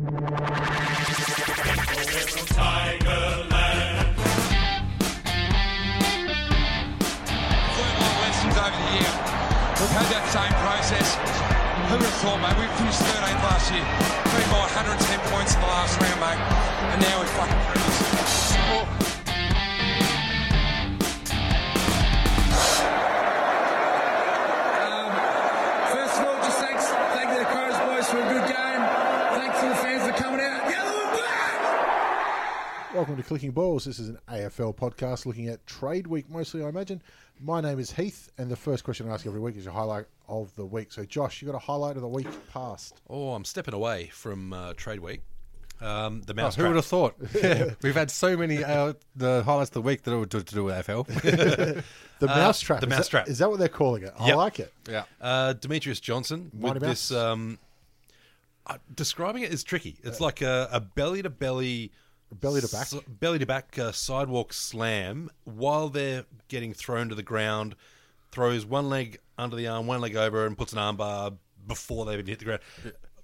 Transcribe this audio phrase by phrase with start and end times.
[0.00, 0.08] We've
[9.92, 11.16] had that same process.
[11.88, 12.56] Who would have thought, mate?
[12.56, 13.84] We finished 13th last year.
[14.32, 16.40] Beat by 110 points in the last round, mate.
[16.96, 17.59] And now we're
[33.00, 33.86] Welcome to Clicking Balls.
[33.86, 37.00] This is an AFL podcast looking at trade week mostly, I imagine.
[37.40, 40.04] My name is Heath, and the first question I ask every week is your highlight
[40.28, 40.92] of the week.
[40.92, 43.00] So, Josh, you got a highlight of the week past?
[43.08, 45.22] Oh, I'm stepping away from uh, trade week.
[45.80, 46.56] Um, the Oh, mouse.
[46.56, 47.14] who would have thought?
[47.82, 50.64] We've had so many uh, the highlights of the week that are to, to do
[50.64, 51.82] with AFL.
[52.20, 52.80] The mousetrap.
[52.80, 53.28] the Is that- mousetrap.
[53.30, 54.12] Is that what they're calling it?
[54.18, 54.36] I Yep.
[54.36, 54.72] like it.
[54.90, 55.04] yeah.
[55.22, 57.10] uh, Demetrious Johnson Mighty with this.
[57.10, 57.58] Um,
[58.66, 59.96] uh, describing it is tricky.
[60.04, 61.92] It's like a, a belly to belly,
[62.32, 62.88] Belly to back.
[63.08, 67.74] belly to back uh, sidewalk slam while they're getting thrown to the ground.
[68.32, 72.12] Throws one leg under the arm, one leg over, and puts an armbar before they
[72.14, 72.60] even hit the ground.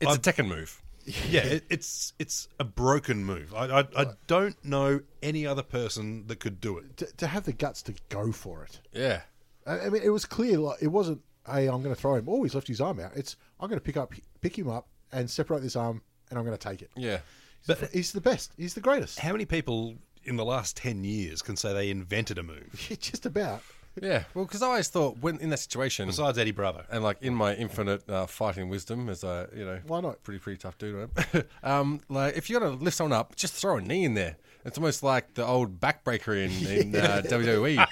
[0.01, 0.83] It's I've- a Tekken move.
[1.29, 3.55] yeah, it, it's it's a broken move.
[3.55, 6.97] I, I I don't know any other person that could do it.
[6.97, 8.81] To, to have the guts to go for it.
[8.93, 9.21] Yeah.
[9.65, 10.59] I I mean, it was clear.
[10.59, 11.21] Like it wasn't.
[11.49, 12.27] Hey, I'm going to throw him.
[12.29, 13.13] Oh, he's left his arm out.
[13.15, 16.45] It's I'm going to pick up, pick him up, and separate this arm, and I'm
[16.45, 16.91] going to take it.
[16.97, 17.19] Yeah.
[17.67, 18.53] But he's the best.
[18.57, 19.19] He's the greatest.
[19.19, 23.27] How many people in the last ten years can say they invented a move Just
[23.27, 23.63] about.
[24.01, 24.25] Yeah.
[24.35, 26.85] Well, because I always thought when in that situation, besides Eddie Bravo?
[26.91, 30.23] and like in my infinite uh, fighting wisdom, as I, you know, Why not?
[30.23, 31.09] Pretty, pretty tough dude.
[31.17, 31.45] I am.
[31.63, 34.37] um, like if you're gonna lift someone up, just throw a knee in there.
[34.67, 36.51] It's almost like the old backbreaker in,
[36.95, 37.87] in uh, WWE,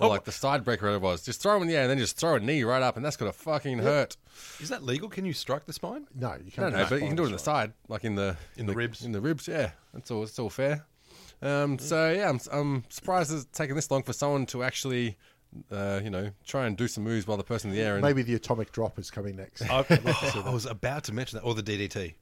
[0.00, 1.22] or like the side breaker, whatever it was.
[1.22, 3.04] Just throw him in the air and then just throw a knee right up, and
[3.04, 4.16] that's gonna fucking hurt.
[4.60, 5.08] Is that legal?
[5.08, 6.06] Can you strike the spine?
[6.14, 6.72] No, you can't.
[6.74, 9.04] no, but you can do it in the side, like in the In the ribs.
[9.04, 9.70] In the ribs, yeah.
[9.92, 10.22] That's all.
[10.22, 10.86] It's all fair.
[11.40, 15.16] Um, so yeah, I'm, I'm surprised it's taken this long for someone to actually,
[15.70, 17.94] uh, you know, try and do some moves while the person in the air.
[17.94, 19.62] And Maybe the atomic drop is coming next.
[19.62, 19.84] I,
[20.44, 22.14] I was about to mention that, or the DDT.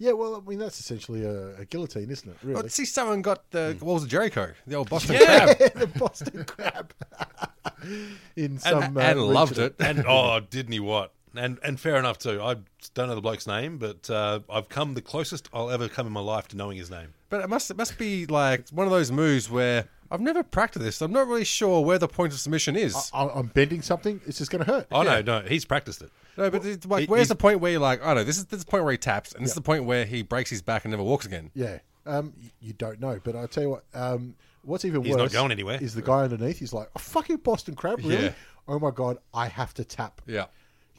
[0.00, 2.36] Yeah, well, I mean that's essentially a, a guillotine, isn't it?
[2.42, 2.68] Oh, Really?
[2.70, 5.52] see, someone got the walls of Jericho, the old Boston Yeah.
[5.54, 6.94] Crab, the Boston Crab.
[8.36, 9.74] In some uh, and loved it.
[9.80, 11.12] And oh, didn't he what?
[11.36, 12.40] And and fair enough too.
[12.42, 12.56] I
[12.94, 16.12] don't know the bloke's name, but uh, I've come the closest I'll ever come in
[16.14, 17.08] my life to knowing his name.
[17.28, 20.82] But it must it must be like one of those moves where I've never practiced
[20.84, 21.00] this.
[21.02, 23.10] I'm not really sure where the point of submission is.
[23.14, 24.20] I, I'm bending something.
[24.26, 24.86] It's just going to hurt.
[24.90, 26.10] Oh no, no, he's practiced it.
[26.36, 28.38] No, but it's like, he- where's he's- the point where you're like, oh no, this
[28.38, 30.22] is this is the point where he taps, and this is the point where he
[30.22, 31.50] breaks his back and never walks again.
[31.54, 31.78] Yeah.
[32.06, 33.84] Um, y- you don't know, but I'll tell you what.
[33.94, 35.32] Um, what's even He's worse?
[35.32, 35.78] not going anywhere.
[35.82, 36.58] Is the guy underneath?
[36.58, 38.24] He's like, oh, fucking Boston Crab, really?
[38.24, 38.32] Yeah.
[38.68, 40.22] Oh my god, I have to tap.
[40.26, 40.46] Yeah.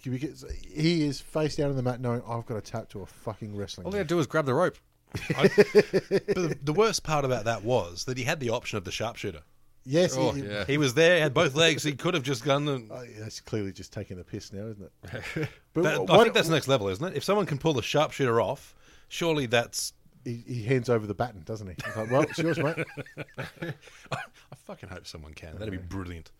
[0.03, 3.05] Because he is face down on the mat, knowing I've got to tap to a
[3.05, 3.85] fucking wrestling.
[3.85, 4.77] All you match." gotta do is grab the rope.
[5.37, 8.91] But the, the worst part about that was that he had the option of the
[8.91, 9.41] sharpshooter.
[9.83, 10.63] Yes, Oh, he, yeah.
[10.65, 11.83] He was there, had both legs.
[11.83, 12.67] He could have just gone.
[12.67, 14.83] And, Oh, yeah, that's clearly just taking the piss now, isn't
[15.33, 15.49] it?
[15.73, 17.15] But that, I think that's next level, isn't it?
[17.15, 18.75] If someone can pull the sharpshooter off,
[19.07, 19.93] surely that's.
[20.25, 21.75] he, he hands over the baton, doesn't he?
[21.85, 22.75] He's like, well, it's yours, mate.
[24.11, 24.17] I
[24.65, 25.57] fucking hope someone can.
[25.57, 26.31] That'd be brilliant.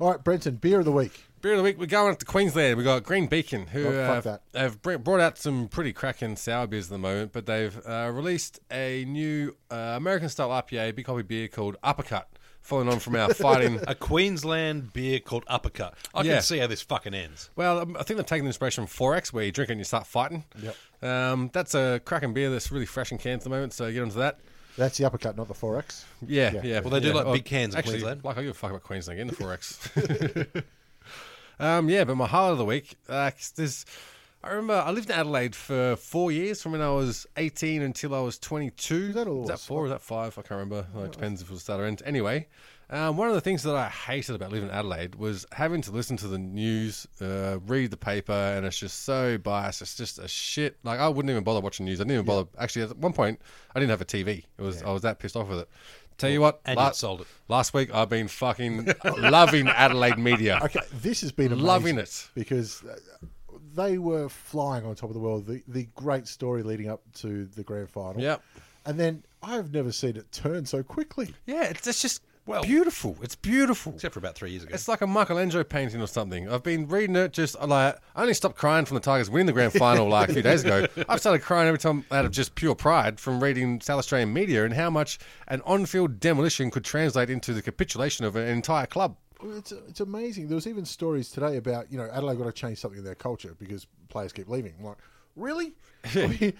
[0.00, 1.12] All right, Brenton, beer of the week.
[1.42, 2.76] Beer of the week, we're going up to Queensland.
[2.76, 4.58] We've got Green Beacon, who Oh, fuck uh, that.
[4.58, 8.10] have br- brought out some pretty cracking sour beers at the moment, but they've uh,
[8.12, 12.28] released a new uh, American style IPA, big hobby beer called Uppercut,
[12.62, 13.80] following on from our fighting.
[13.88, 15.94] A Queensland beer called Uppercut.
[16.14, 16.34] I Yeah.
[16.34, 17.50] can see how this fucking ends.
[17.56, 19.80] Well, um, I think they've taken the inspiration from 4X, where you drink it and
[19.80, 20.44] you start fighting.
[20.62, 20.76] Yep.
[21.02, 24.00] Um, that's a cracking beer that's really fresh in cans at the moment, so get
[24.02, 24.38] onto that.
[24.78, 26.04] That's the uppercut, not the 4X.
[26.26, 26.60] Yeah, Yeah.
[26.64, 26.80] yeah.
[26.80, 27.14] Well, they do yeah.
[27.14, 28.24] like Oh, big cans in actually, Queensland.
[28.24, 30.64] Like I give a fuck about Queensland getting the 4X.
[31.60, 33.84] um, yeah, but my highlight of the week, uh, 'cause there's.
[34.44, 38.14] I remember I lived in Adelaide for four years, from when I was 18 until
[38.14, 38.94] I was 22.
[38.94, 40.32] Is that all it Is that four or is that five?
[40.36, 40.86] I can't remember.
[40.92, 42.02] Well, it depends if it was start or end.
[42.04, 42.48] Anyway,
[42.90, 45.92] um, one of the things that I hated about living in Adelaide was having to
[45.92, 49.80] listen to the news, uh, read the paper, and it's just so biased.
[49.80, 50.76] It's just a shit.
[50.82, 52.00] Like I wouldn't even bother watching news.
[52.00, 52.48] I didn't even bother.
[52.58, 53.40] Actually, at one point,
[53.76, 54.38] I didn't have a TV.
[54.58, 55.68] It was I was that pissed off with it.
[56.18, 57.26] Tell you what, And la- you sold it.
[57.48, 60.58] Last week, I've been fucking loving Adelaide media.
[60.64, 62.28] Okay, this has been amazing Loving it.
[62.34, 62.96] because uh,
[63.74, 65.46] they were flying on top of the world.
[65.46, 68.20] The the great story leading up to the grand final.
[68.20, 68.42] Yep.
[68.84, 71.34] And then I've never seen it turn so quickly.
[71.46, 73.16] Yeah, it's, it's just Well- beautiful.
[73.22, 73.94] It's beautiful.
[73.94, 74.74] Except for about three years ago.
[74.74, 76.48] It's like a Michelangelo painting or something.
[76.50, 79.52] I've been reading it just like I only stopped crying from the Tigers winning the
[79.52, 80.86] grand final like a few days ago.
[81.08, 84.64] I've started crying every time out of just pure pride from reading South Australian media
[84.64, 85.18] and how much
[85.48, 89.16] an on-field demolition could translate into the capitulation of an entire club.
[89.44, 90.48] It's it's amazing.
[90.48, 93.14] There was even stories today about you know Adelaide got to change something in their
[93.14, 94.74] culture because players keep leaving.
[94.78, 94.98] I'm like,
[95.36, 95.72] really?
[96.14, 96.52] I mean,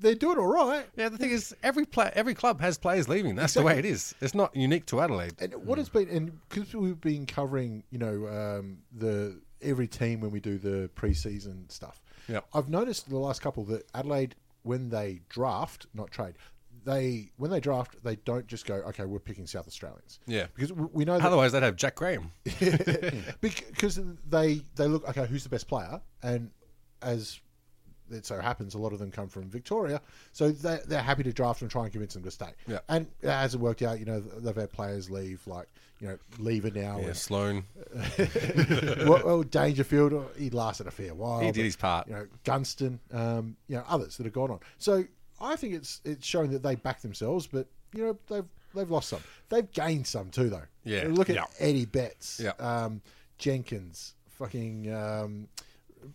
[0.00, 0.86] they're doing all right.
[0.96, 3.34] Yeah, the thing is, every play, every club has players leaving.
[3.34, 4.14] That's the way it is.
[4.20, 5.34] It's not unique to Adelaide.
[5.38, 10.20] And what has been and because we've been covering you know um, the every team
[10.20, 12.00] when we do the preseason stuff.
[12.28, 12.46] Yep.
[12.54, 16.34] I've noticed the last couple that Adelaide when they draft, not trade.
[16.84, 20.20] They when they draft, they don't just go, okay, we're picking South Australians.
[20.26, 20.46] Yeah.
[20.54, 22.32] because we know that Otherwise, they'd have Jack Graham.
[23.40, 25.26] because they they look okay.
[25.26, 26.00] Who's the best player?
[26.22, 26.50] And
[27.00, 27.40] as
[28.10, 30.00] it so happens, a lot of them come from Victoria,
[30.32, 32.50] so they they're happy to draft and try and convince them to stay.
[32.66, 32.80] Yeah.
[32.88, 33.98] And as it worked out.
[33.98, 35.68] You know, they've had players leave, like
[36.00, 36.98] you know, Lever now.
[36.98, 37.64] Yeah, and- Sloane.
[39.06, 41.40] well, well, Dangerfield, he lasted a fair while.
[41.40, 42.08] He did but, his part.
[42.08, 44.60] You know, Gunston, um, you know, others that have gone on.
[44.78, 45.04] So
[45.42, 48.44] I think it's it's showing that they back themselves, but you know, they've
[48.74, 49.20] they've lost some.
[49.48, 50.62] They've gained some too, though.
[50.84, 51.04] Yeah.
[51.10, 51.44] Look at Yeah.
[51.58, 52.52] Eddie Betts, Yeah.
[52.58, 53.02] um,
[53.38, 55.48] Jenkins, fucking um,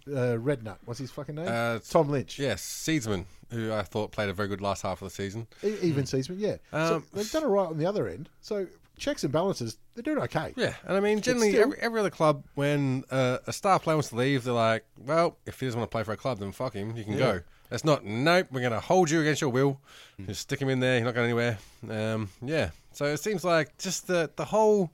[0.07, 0.77] uh, Rednut.
[0.85, 1.47] What's his fucking name?
[1.47, 2.39] Uh, Tom Lynch.
[2.39, 5.47] Yes, Seedsman, who I thought played a very good last half of the season.
[5.63, 6.57] E- Even Season, yeah.
[6.71, 8.29] so Um, they've done it right on the other end.
[8.41, 10.53] So checks and balances, they're doing okay.
[10.55, 13.95] Yeah, and I mean, generally, still- every, every other club, when uh, a star player
[13.95, 16.39] wants to leave, they're like, well, if he doesn't want to play for a club,
[16.39, 17.41] then fuck him, you can go.
[17.69, 19.79] It's not, nope, we're going to hold you against your will.
[20.25, 21.57] Just stick him in there, you're not going anywhere.
[21.89, 24.91] Um, yeah, so it seems like just the, the whole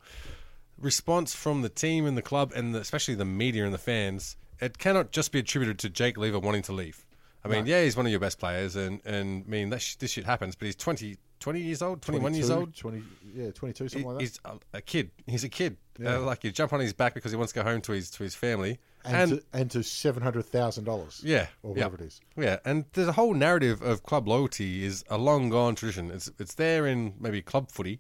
[0.80, 4.36] response from the team and the club, and the, especially the media and the fans,
[4.60, 7.06] it cannot just be attributed to Jake Lever wanting to leave.
[7.46, 9.96] I mean, yeah, he's one of your best players, and, and I mean, that sh-
[9.96, 12.74] this shit happens, but he's 20, 20 years old, 21 years old.
[12.76, 13.04] 20,
[13.36, 14.22] yeah, 22, something like that.
[14.22, 15.12] He's a, a kid.
[15.28, 15.76] He's a kid.
[16.04, 18.10] Uh, like you jump on his back because he wants to go home to his
[18.12, 18.80] to his family.
[19.06, 21.22] And, to, and to seven hundred thousand dollars.
[21.24, 21.86] yeah, or yeah.
[21.86, 22.22] whatever it is.
[22.38, 26.12] Yeah, and there's a whole narrative of club loyalty is a long gone tradition.
[26.12, 28.00] It's it's there in maybe club footy,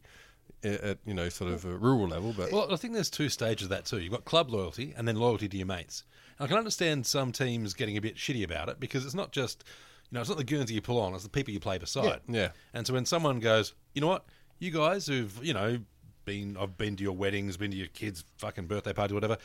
[0.65, 3.29] uh, at you know sort of a rural level, but Well, I think there's two
[3.29, 3.99] stages of that too.
[3.99, 6.03] You've got club loyalty and then loyalty to your mates.
[6.39, 9.31] And I can understand some teams getting a bit shitty about it because it's not
[9.31, 9.63] just,
[10.09, 12.21] you know, it's not the Guernsey you pull on, it's the people you play beside.
[12.27, 12.49] Yeah, yeah.
[12.73, 14.25] And so when someone goes, you know what,
[14.59, 15.79] you guys who've, you know,
[16.25, 19.37] been, I've been to your weddings, been to your kids' fucking birthday party, whatever.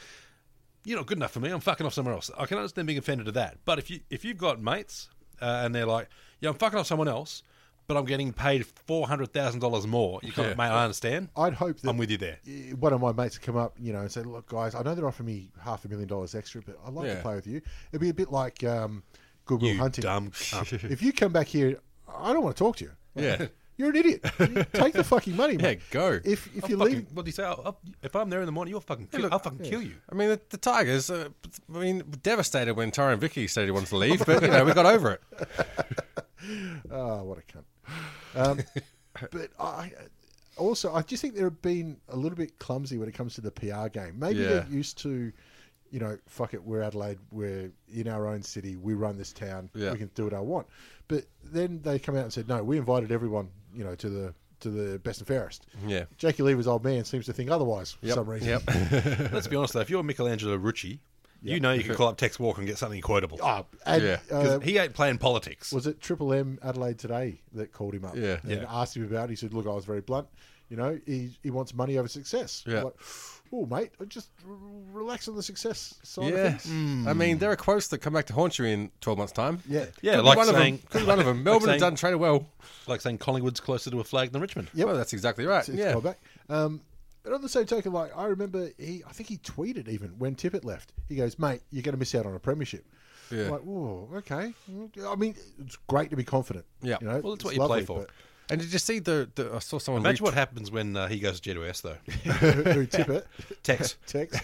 [0.89, 1.51] You're not good enough for me.
[1.51, 2.31] I'm fucking off somewhere else.
[2.39, 3.59] I can understand being offended to that.
[3.67, 5.09] But if you if you've got mates
[5.43, 6.09] uh, and they're like,
[6.41, 7.43] yeah, I'm fucking off someone else,
[7.87, 10.55] but I'm getting paid four hundred thousand dollars more, you kind Yeah.
[10.55, 11.29] mate, I understand.
[11.37, 12.39] I'd hope that I'm with you there.
[12.81, 14.95] One of my mates would come up, you know, and say, "Look, guys, I know
[14.95, 17.17] they're offering me half a million dollars extra, but I'd like Yeah.
[17.17, 17.61] to play with you."
[17.93, 19.03] It'd be a bit like um,
[19.45, 20.03] Goodwill You Hunting.
[20.03, 20.33] dumb
[20.63, 22.93] if you come back here, I don't want to talk to you.
[23.15, 23.47] Yeah.
[23.79, 24.23] You're an idiot.
[24.75, 25.81] Take the fucking money, yeah, mate.
[25.91, 26.19] go.
[26.25, 27.45] If if I'll you fucking, leave, what do you say?
[27.45, 29.81] I'll, I'll- if I'm there in the morning, you'll fucking, kill, look, I'll fucking kill
[29.81, 29.95] you.
[30.11, 31.09] I mean, the, the Tigers.
[31.11, 31.29] Uh,
[31.75, 34.73] I mean, devastated when Tyrone Vickery said he wanted to leave, but you know we
[34.75, 35.23] got over it.
[36.91, 37.65] oh, what a cunt.
[38.35, 38.61] Um,
[39.31, 39.93] but I
[40.57, 43.51] also I just think they've been a little bit clumsy when it comes to the
[43.51, 44.19] PR game.
[44.19, 44.49] Maybe Yeah.
[44.49, 45.33] they're used to.
[45.91, 46.63] You know, fuck it.
[46.63, 47.19] We're Adelaide.
[47.31, 48.77] We're in our own city.
[48.77, 49.71] We run this town.
[49.75, 49.93] Yeah.
[49.93, 50.67] We can do what I want.
[51.09, 53.49] But then they come out and said, "No, we invited everyone.
[53.75, 56.05] You know, to the to the best and fairest." Yeah.
[56.19, 58.15] Jackie Lever's old man seems to think otherwise for Yep.
[58.15, 58.49] some reason.
[58.49, 58.63] Yep.
[59.33, 60.99] Let's be honest though, if you're Michelangelo Rucci,
[61.43, 63.39] you know you can call up Tex Walker and get something quotable.
[63.43, 64.19] Oh, and, Yeah.
[64.31, 65.73] uh, 'Cause he ain't playing politics.
[65.73, 68.17] was it Triple M Adelaide today that called him up?
[68.17, 68.41] Yeah.
[68.43, 68.65] and Yeah.
[68.69, 69.25] asked him about.
[69.25, 69.31] it.
[69.31, 70.27] He said, "Look, I was very blunt.
[70.69, 72.63] You know, he he wants money over success.
[72.67, 72.83] Yeah.
[72.83, 72.95] Like,
[73.53, 74.55] oh, mate, just r-
[74.93, 77.07] relax on the success side Yeah, of things.
[77.07, 79.63] I mean, there are quotes that come back to haunt you in twelve months' time.
[79.69, 80.89] Yeah, yeah, Could like one saying, of them.
[80.91, 81.43] Could be one of them.
[81.45, 82.47] Melbourne saying- have done traded well.
[82.87, 84.69] like saying Collingwood's closer to a flag than Richmond.
[84.75, 85.61] Yeah, Well, that's exactly right.
[85.61, 86.19] It's, it's yeah, back.
[86.49, 86.81] Um,
[87.23, 90.35] but on the same token, like I remember, he I think he tweeted even when
[90.35, 90.93] Tippett left.
[91.09, 92.85] He goes, "Mate, you're going to miss out on a premiership."
[93.31, 93.45] Yeah.
[93.45, 94.55] I'm like, oh, okay.
[95.07, 96.65] I mean, it's great to be confident.
[96.81, 96.97] Yeah.
[97.03, 98.07] you know, Well, that's what it's you play lovely, for.
[98.49, 99.31] But- And did you see the?
[99.35, 100.03] the I saw someone.
[100.03, 101.97] Imagine ret- what happens when uh, he goes to GWS though.
[102.73, 103.25] Who Tippett?
[103.63, 104.41] Tex, Text.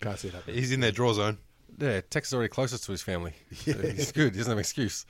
[0.00, 0.42] Can't see that.
[0.46, 1.38] he's in their draw zone.
[1.78, 3.32] Yeah, Tex is already closest to his family.
[3.54, 4.32] So he's good.
[4.32, 5.06] He doesn't have an excuse.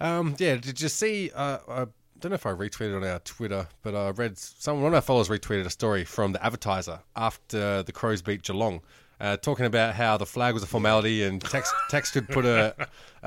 [0.00, 1.30] Um, yeah, did you see?
[1.34, 1.86] Uh, I
[2.20, 5.00] don't know if I retweeted on our Twitter, but I read someone one of our
[5.02, 8.80] followers retweeted a story from the Advertiser after the Crows beat Geelong.
[9.20, 12.74] Uh, talking about how the flag was a formality and Tex, Tex could put a,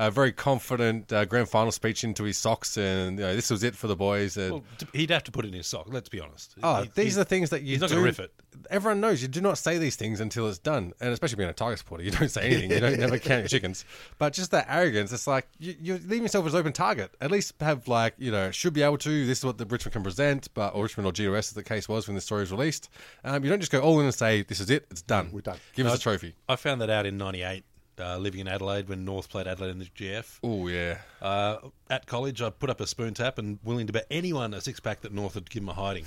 [0.00, 3.62] a very confident uh, grand final speech into his socks, and you know, this was
[3.64, 4.36] it for the boys.
[4.36, 4.64] And, Well,
[4.94, 5.86] he'd have to put it in his sock.
[5.90, 6.54] Let's be honest.
[6.62, 8.32] Oh, He- these he- are the things that you he's not riff it.
[8.70, 11.52] Everyone knows you do not say these things until it's done, and especially being a
[11.52, 12.70] Tiger supporter, you don't say anything.
[12.70, 13.84] You don't never count your chickens.
[14.18, 17.12] But just that arrogance, it's like you, you leave yourself as an open target.
[17.20, 19.26] At least have like you know should be able to.
[19.26, 21.88] This is what the Richmond can present, but or Richmond or GOS as the case
[21.88, 22.88] was when the story was released.
[23.24, 25.30] Um, you don't just go all in and say this is it, it's done.
[25.32, 25.58] We're done.
[25.74, 26.34] Give us a trophy.
[26.48, 27.64] I found that out in '98,
[28.00, 30.38] uh, living in Adelaide when North played Adelaide in the GF.
[30.42, 31.56] Oh yeah, Uh,
[31.90, 34.80] at college, I put up a spoon tap and willing to bet anyone a six
[34.80, 36.06] pack that North would give him a hiding.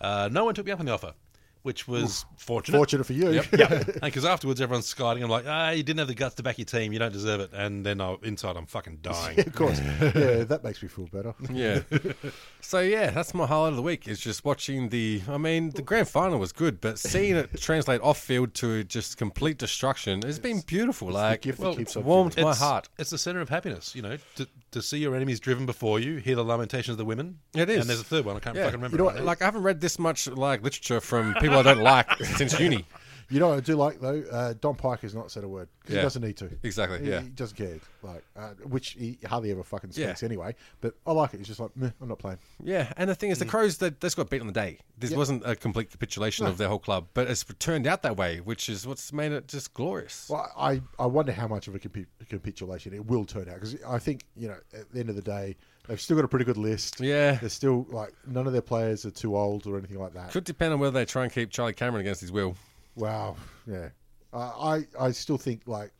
[0.00, 1.14] Uh, no one took me up on the offer,
[1.62, 2.76] which was fortunate.
[2.76, 3.42] Fortunate for you.
[3.52, 5.22] yeah, because afterwards everyone's scolding.
[5.24, 6.92] I'm like, ah, you didn't have the guts to back your team.
[6.92, 7.50] You don't deserve it.
[7.54, 9.40] And then I, inside, I'm fucking dying.
[9.46, 9.80] of course.
[9.80, 11.34] Yeah, that makes me feel better.
[11.50, 11.80] yeah.
[12.66, 14.08] so yeah, that's my highlight of the week.
[14.08, 15.22] Is just watching the.
[15.28, 19.16] I mean, the grand final was good, but seeing it translate off field to just
[19.16, 21.08] complete destruction has been beautiful.
[21.10, 22.88] Like, gift that well, keeps it's on warmed my It's- heart.
[22.98, 26.16] It's the center of happiness, you know, to, to see your enemies driven before you,
[26.16, 27.38] hear the lamentations of the women.
[27.54, 27.80] It is.
[27.80, 28.36] And there's a third one.
[28.36, 28.64] I can't Yeah.
[28.64, 28.96] fucking remember.
[28.96, 29.26] You know right what, now.
[29.26, 32.84] like I haven't read this much like literature from people I don't like since uni.
[33.28, 34.22] You know what I do like though?
[34.30, 35.68] Uh, Don Pyke has not said a word.
[35.84, 36.00] 'cause Yeah.
[36.00, 36.50] He doesn't need to.
[36.62, 37.20] Exactly, He, yeah.
[37.22, 37.78] he doesn't care.
[38.02, 40.06] Like, uh, which he hardly ever fucking Yeah.
[40.08, 40.54] speaks anyway.
[40.80, 41.38] But I like it.
[41.38, 42.38] He's just like, Meh, I'm not playing.
[42.62, 44.78] Yeah, and the thing is, the Crows they, they just got beat on the day.
[44.98, 45.16] This Yeah.
[45.16, 48.68] wasn't a complete capitulation of their whole club, but it's turned out that way, which
[48.68, 50.28] is what's made it just glorious.
[50.28, 53.76] Well, I, I wonder how much of a capi- capitulation it will turn out because
[53.84, 55.56] I think you know at the end of the day
[55.88, 57.00] they've still got a pretty good list.
[57.00, 57.32] Yeah.
[57.36, 60.30] they're still like none of their players are too old or anything like that.
[60.30, 62.56] Could depend on whether they try and keep Charlie Cameron against his will.
[62.96, 63.36] Wow,
[63.66, 63.90] yeah.
[64.32, 65.92] Uh, I I still think like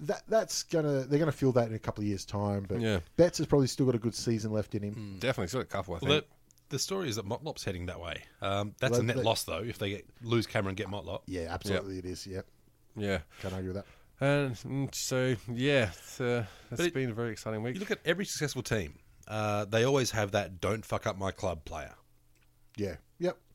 [0.00, 2.66] that that's gonna they're gonna feel that in a couple of years time.
[2.68, 3.00] But Yeah.
[3.16, 5.16] Betts has probably still got a good season left in him.
[5.20, 5.94] Definitely, still got a couple.
[5.94, 6.10] I think.
[6.10, 6.26] Well, the,
[6.70, 8.22] the story is that Motlop's heading that way.
[8.42, 10.88] Um, that's Well, a net they- loss, though, if they get, lose Cameron and get
[10.88, 11.20] Motlop.
[11.26, 12.26] Yeah, absolutely, it is.
[12.26, 12.46] Yep,
[12.96, 13.86] yeah, can't argue with that.
[14.20, 17.74] and mm, so yeah, it's, uh, it's it- been a very exciting week.
[17.74, 18.98] You look at every successful team,
[19.28, 21.94] uh, they always have that don't fuck up my club player.
[22.76, 22.98] Yeah, yep,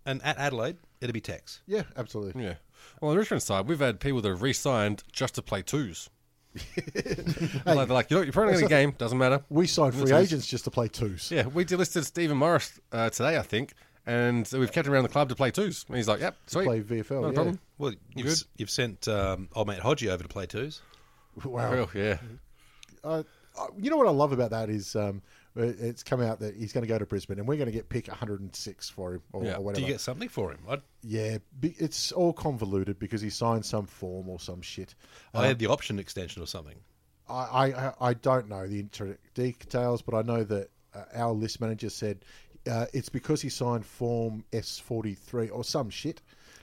[0.06, 1.62] And at Adelaide, it'll be Tex.
[1.68, 2.44] yeah, absolutely.
[2.44, 2.56] yeah.
[3.00, 6.10] Well, on the Richmond side, we've had people that have re-signed just to play twos.
[6.56, 9.44] like, they're like, you know, you're probably going to game, doesn't matter.
[9.50, 10.12] We signed free Twos.
[10.12, 11.32] agents just to play twos.
[11.32, 13.74] Yeah, we delisted Steven Morris uh, today, I think,
[14.06, 15.86] and we've kept him around the club to play twos.
[15.88, 17.34] And he's like, "Yep, sweet, play VFL, not a yeah.
[17.34, 18.32] problem." Well, you've, Good.
[18.34, 20.82] s- you've sent um, old mate Hodgie over to play twos.
[21.44, 21.72] Wow.
[21.72, 22.18] Well, yeah,
[23.04, 23.24] uh,
[23.58, 25.24] uh, you know what I love about that is um, it-
[25.56, 27.90] it's come out that he's going to go to Brisbane and we're going to get
[27.90, 29.52] pick 106 for him or, Yeah.
[29.52, 29.82] or Do whatever.
[29.86, 30.60] you get something for him?
[30.68, 34.96] I, yeah, it's all convoluted because he signed some form or some shit.
[35.34, 36.76] I had the option extension or something.
[37.30, 41.62] I, I, I don't know the inter- details, but I know that uh, our list
[41.62, 42.26] manager said
[42.70, 46.22] uh, it's because he signed Form S43 or some shit.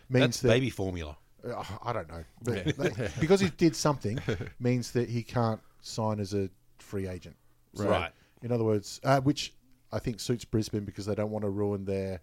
[0.09, 1.17] Means That's that, baby formula.
[1.47, 2.25] Uh, I don't know.
[2.43, 4.19] But that- because he did something
[4.59, 7.37] means that he can't sign as a free agent.
[7.75, 8.11] Right.
[8.43, 9.53] In other words, uh, which
[9.93, 12.21] I think suits Brisbane because they don't want to ruin their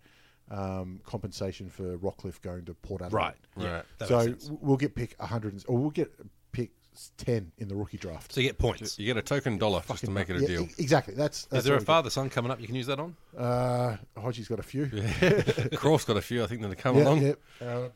[0.50, 3.22] um, compensation for Rockliff going to Port Adelaide.
[3.22, 3.36] Right.
[3.58, 3.86] Yeah, Right.
[4.00, 4.44] that So makes sense.
[4.46, 6.12] w- we'll get pick 100 and- or we'll get
[6.54, 6.72] pick
[7.18, 8.32] 10 in the rookie draft.
[8.34, 8.98] So you get points.
[8.98, 10.62] you get a token dollar just to make it a Yeah, deal.
[10.64, 11.14] e- exactly.
[11.14, 13.16] That's, that's Is there a father son coming up you can use that on?
[13.34, 13.42] get.
[13.42, 14.86] Uh, Hodgie's got a few.
[15.76, 17.22] Croft's got a few, I think, that have come Yeah, along.
[17.22, 17.34] yeah.
[17.62, 17.90] Uh,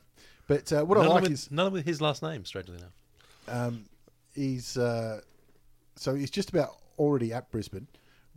[0.47, 2.43] but uh, what none, I of like them is none of with his last name,
[2.45, 2.91] strangely enough.
[3.47, 3.85] um,
[4.35, 5.21] he's uh,
[5.95, 7.87] so he's just about already at Brisbane.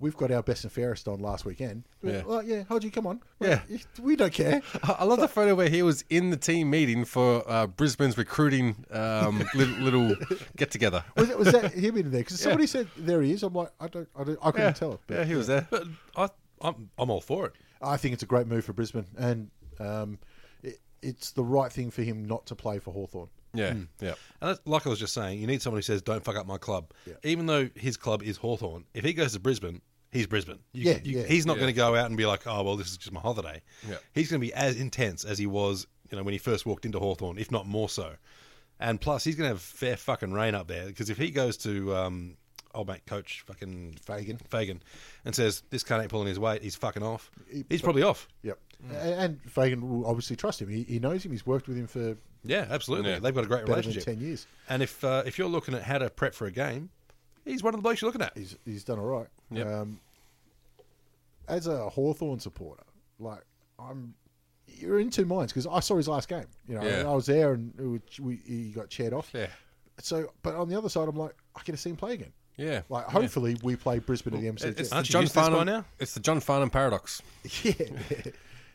[0.01, 1.85] We've got our best and fairest on last weekend.
[2.03, 2.23] Yeah.
[2.25, 3.21] Well, yeah, Hodgie, come on.
[3.41, 3.61] Yeah.
[4.03, 4.61] we don't care.
[4.83, 8.19] I I love the photo where he was in the team meeting for uh, Brisbane's
[8.19, 10.17] recruiting um, little, little
[10.57, 11.05] get together.
[11.17, 12.21] Was, that- was that him in there?
[12.23, 13.43] Because somebody said there he is.
[13.45, 15.01] I'm like, I don't, I, don't, I couldn't tell.
[15.07, 15.67] But Yeah, he was there.
[15.71, 15.87] But
[16.17, 16.29] I,
[16.61, 17.53] I'm, I'm all for it.
[17.81, 20.19] I think it's a great move for Brisbane, and um,
[20.63, 23.29] it, it's the right thing for him not to play for Hawthorn.
[23.55, 24.15] Yeah, yeah.
[24.41, 26.47] And that's, like I was just saying, you need someone who says, "Don't fuck up
[26.47, 26.93] my club."
[27.23, 29.81] Even though his club is Hawthorn, if he goes to Brisbane,
[30.13, 30.59] he's Brisbane.
[30.73, 31.27] You, Yeah, you- yeah.
[31.27, 31.61] he's not Yeah.
[31.63, 33.97] going to go out and be like, "Oh, well, this is just my holiday." Yeah.
[34.13, 36.85] He's going to be as intense as he was, you know, when he first walked
[36.85, 38.15] into Hawthorn, if not more so.
[38.81, 41.57] And plus, he's going to have fair fucking rain up there because if he goes
[41.59, 42.37] to um,
[42.75, 44.37] old mate coach fucking Fagan.
[44.51, 44.83] Fagan,
[45.25, 47.31] and says this cunt ain't pulling his weight, he's fucking off.
[47.71, 48.27] He's probably off.
[48.43, 48.59] Yep.
[48.93, 50.69] A- And Fagan will obviously trust him.
[50.69, 51.33] He, he knows him.
[51.33, 53.11] He's worked with him for Yeah, absolutely.
[53.11, 53.19] Yeah.
[53.21, 54.05] They've got a great better than relationship.
[54.05, 54.47] ten years.
[54.69, 56.91] And if uh, if you're looking at how to prep for a game,
[57.45, 58.37] he's one of the blokes you're looking at.
[58.37, 59.29] He's he's done all right.
[59.51, 59.67] Yep.
[59.67, 60.01] Um,
[61.49, 62.85] as a Hawthorn supporter,
[63.19, 63.41] like
[63.79, 64.15] I'm,
[64.67, 66.47] you're in two minds because I saw his last game.
[66.69, 67.09] You know, Yeah.
[67.09, 69.31] I was there and was- we, he got chaired off.
[69.35, 69.47] Yeah.
[70.01, 72.33] So, but on the other side, I'm like, I get to see him play again.
[72.57, 72.83] Yeah.
[72.89, 74.79] Like, hopefully, we play Brisbane at the MCG.
[74.81, 75.67] It's Aren't the John used this by Farnham.
[75.67, 75.85] now?
[75.99, 77.21] It's the John Farnham paradox.
[77.63, 77.73] yeah,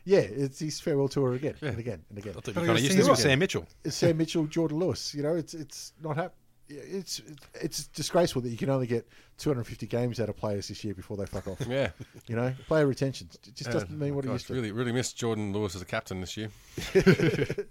[0.04, 0.18] yeah.
[0.20, 2.34] It's his farewell tour again and again and again.
[2.36, 3.18] I thought you Gotta kind of used see this with.
[3.18, 3.66] Sam Mitchell.
[3.84, 5.14] It's Sam Mitchell, Jordan Lewis.
[5.14, 6.34] You know, it's it's not hap-
[6.72, 7.20] it's
[7.54, 9.04] it's disgraceful that you can only get
[9.38, 11.60] 250 games out of players this year before they fuck off.
[11.68, 11.90] Yeah.
[12.28, 13.96] You know, player retention it just doesn't Yeah.
[13.96, 14.54] mean what it used to.
[14.54, 16.50] Really, really missed Jordan Lewis as a captain this year.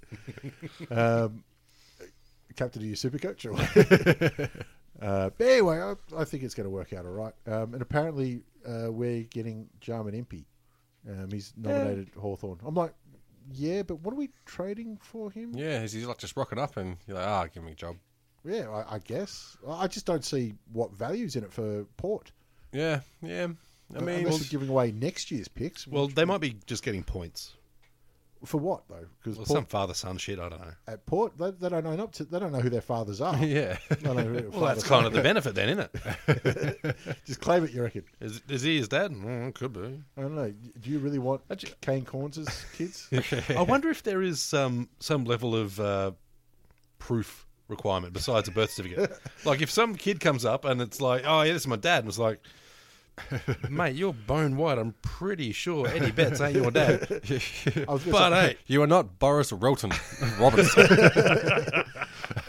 [0.91, 1.43] Um,
[2.55, 3.45] captain of your super coach.
[3.45, 3.53] Or
[5.01, 7.33] uh, but anyway, I, I think it's going to work out all right.
[7.47, 10.45] Um, and apparently, uh, we're getting Jarman Impey.
[11.07, 12.59] Um, he's nominated Hawthorn.
[12.65, 12.93] I'm like,
[13.53, 15.53] yeah, but what are we trading for him?
[15.55, 17.95] Yeah, he's, he's like just rocking up and you're like, ah, give me a job.
[18.45, 19.57] Yeah, I, I guess.
[19.67, 22.31] I just don't see what value's in it for Port.
[22.71, 23.47] Yeah, yeah.
[23.95, 25.87] I mean, unless we're giving away next year's picks.
[25.87, 27.55] Well, they might be just getting points.
[28.45, 29.05] For what though?
[29.21, 30.39] Because Well, some father son shit.
[30.39, 30.71] I don't know.
[30.87, 33.35] at Port, they, they don't know not to, they don't know who their fathers are.
[33.45, 33.77] yeah.
[33.89, 36.95] They don't know who Well, that's kind of the benefit, then, isn't it?
[37.25, 38.03] Just claim it, you reckon?
[38.21, 39.11] Is, is he his dad?
[39.11, 40.01] Mm, could be.
[40.17, 40.53] I don't know.
[40.79, 41.41] Do you really want
[41.81, 43.09] Kane Cornes' kids?
[43.57, 46.11] I wonder if there is some some level of uh,
[46.97, 49.19] proof requirement besides a birth certificate.
[49.45, 51.99] like if some kid comes up and it's like, "Oh yeah, this is my dad,"
[51.99, 52.39] and it's like,
[53.69, 54.77] "Mate, you're bone white.
[54.77, 57.01] I'm pretty sure Eddie Betts ain't your dad."
[57.87, 59.91] I was But say, hey, You are not Boris Rolton
[60.39, 60.87] Robertson.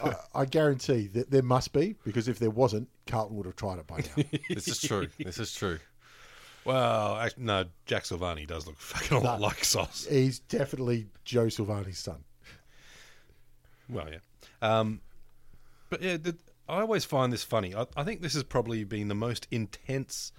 [0.02, 3.78] I, I guarantee that there must be because if there wasn't, Carlton would have tried
[3.78, 4.24] it by now.
[4.48, 5.08] this is true.
[5.18, 5.78] This is true.
[6.64, 10.06] well, act- no, Jack Silvagni does look fucking a lot like Sauce.
[10.08, 12.24] He's definitely Joe Silvagni's son.
[13.88, 14.18] Well, yeah.
[14.62, 15.00] Um,
[15.88, 16.36] but yeah, the,
[16.68, 17.74] I always find this funny.
[17.74, 20.32] I, I think this has probably been the most intense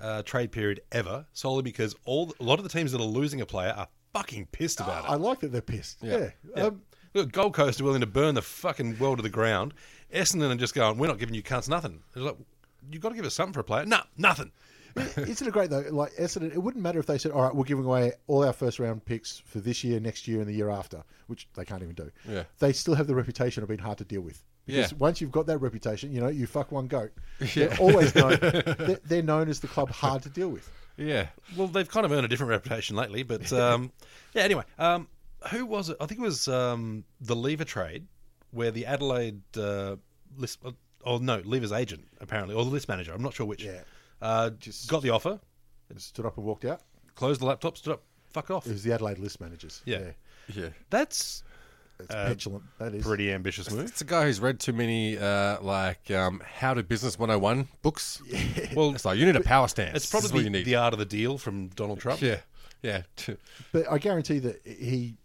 [0.00, 3.40] uh, trade period ever, solely because all a lot of the teams that are losing
[3.40, 5.10] a player are fucking pissed about it.
[5.10, 5.98] I like that they're pissed.
[6.02, 6.30] Yeah.
[6.56, 6.64] Yeah.
[6.64, 9.74] Um, Look, Gold Coast are willing to burn the fucking world to the ground.
[10.14, 12.02] Essendon are just going, we're not giving you cunts nothing.
[12.14, 12.36] It's like,
[12.90, 13.84] you've got to give us something for a player.
[13.84, 14.52] No, nothing.
[15.16, 15.84] Isn't it great though?
[15.90, 18.52] Like Essendon, it wouldn't matter if they said, "All right, we're giving away all our
[18.52, 21.82] first round picks for this year, next year, and the year after," which they can't
[21.82, 22.10] even do.
[22.28, 22.42] Yeah.
[22.58, 24.42] they still have the reputation of being hard to deal with.
[24.70, 24.98] Because Yeah.
[24.98, 27.12] once you've got that reputation, you know, you fuck one goat.
[27.54, 28.38] They're always known.
[28.40, 30.70] They're, they're known as the club hard to deal with.
[30.96, 31.28] Yeah.
[31.56, 33.90] Well, they've kind of earned a different reputation lately, but um,
[34.34, 34.42] yeah.
[34.42, 35.08] Anyway, um,
[35.50, 35.96] who was it?
[36.00, 38.06] I think it was um, the Lever trade
[38.50, 39.96] where the Adelaide uh,
[40.36, 40.58] list.
[40.64, 40.72] Uh,
[41.04, 43.12] oh no, Lever's agent apparently, or the list manager.
[43.12, 43.64] I'm not sure which.
[43.64, 43.80] Yeah.
[44.20, 45.40] Uh, Just- got the offer,
[45.88, 46.82] And Stood up and walked out.
[47.14, 48.02] closed the laptop, stood up,
[48.32, 48.66] fuck off.
[48.66, 49.80] It was the Adelaide list managers.
[49.86, 50.10] Yeah.
[50.54, 50.68] Yeah.
[50.90, 51.42] That's
[52.00, 52.64] it's petulant.
[52.78, 53.86] That is pretty ambitious move.
[53.88, 58.22] It's a guy who's read too many, uh, like, um, How to Business 101 books.
[58.74, 59.96] Well, It's like, you need a power stance.
[59.96, 60.64] it's This is probably you need.
[60.64, 62.20] the art of the deal from Donald Trump.
[62.20, 62.38] yeah.
[62.82, 63.02] Yeah.
[63.72, 65.16] But I guarantee that he,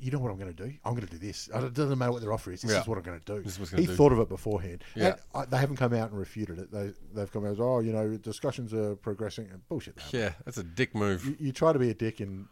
[0.00, 0.72] you know what I'm going to do?
[0.84, 1.48] I'm going to do this.
[1.54, 2.62] It doesn't matter what their offer is.
[2.62, 2.80] This Yeah.
[2.80, 3.40] is what I'm going to do.
[3.42, 3.94] This is what he's gonna he do.
[3.94, 4.82] thought of it beforehand.
[4.96, 5.06] Yeah.
[5.06, 6.72] And I, they haven't come out and refuted it.
[6.72, 9.48] They, they've come out as, oh, you know, discussions are progressing.
[9.52, 9.96] And bullshit.
[10.10, 10.18] they.
[10.18, 10.32] Yeah.
[10.44, 11.24] That's a dick move.
[11.24, 12.46] You, you try to be a dick and,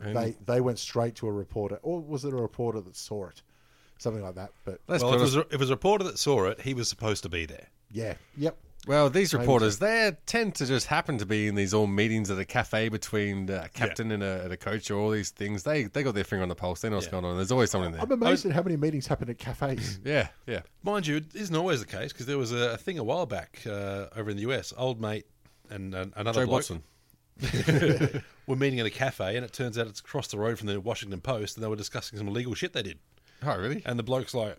[0.00, 1.78] And- they, they went straight to a reporter.
[1.82, 3.42] Or was it a reporter that saw it?
[3.98, 4.50] Something like that.
[4.64, 6.74] But Well, if it, was a, if it was a reporter that saw it, he
[6.74, 7.68] was supposed to be there.
[7.90, 8.14] yeah.
[8.36, 8.58] Yep.
[8.86, 12.38] Well, these reporters, they tend to just happen to be in these all meetings at
[12.38, 15.64] a cafe between a captain and, a, and a coach or all these things.
[15.64, 16.82] They they got their finger on the pulse.
[16.82, 17.12] They know what's Yeah.
[17.12, 17.34] going on.
[17.34, 18.02] There's always someone in there.
[18.02, 19.98] I'm amazed at how many meetings happen at cafes.
[20.04, 20.60] yeah, yeah.
[20.84, 23.26] Mind you, it isn't always the case because there was a, a thing a while
[23.26, 24.72] back uh, over in the US.
[24.76, 25.26] Old mate
[25.68, 26.82] and uh, another Joe bloke Watson.
[28.46, 30.80] were meeting in a cafe, and it turns out it's across the road from the
[30.80, 32.98] Washington Post, and they were discussing some illegal shit they did.
[33.42, 33.82] Oh, really?
[33.84, 34.56] And the bloke's like,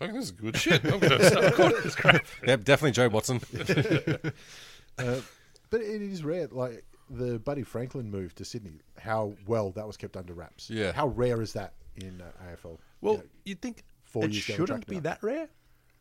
[0.00, 0.84] "I think this is good shit.
[0.92, 3.40] I'm going to start recording this crap." Yep, definitely Joe Watson.
[4.98, 5.20] Uh,
[5.70, 6.46] but it is rare.
[6.48, 10.68] Like the Buddy Franklin move to Sydney, how well that was kept under wraps.
[10.68, 10.92] Yeah.
[10.92, 12.76] How rare is that in uh, AFL?
[13.00, 15.00] Well, You know, you'd think four it years shouldn't be now.
[15.02, 15.48] that rare,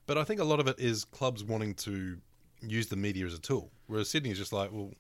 [0.08, 2.18] but I think a lot of it is clubs wanting to
[2.62, 4.92] use the media as a tool, whereas Sydney is just like, well,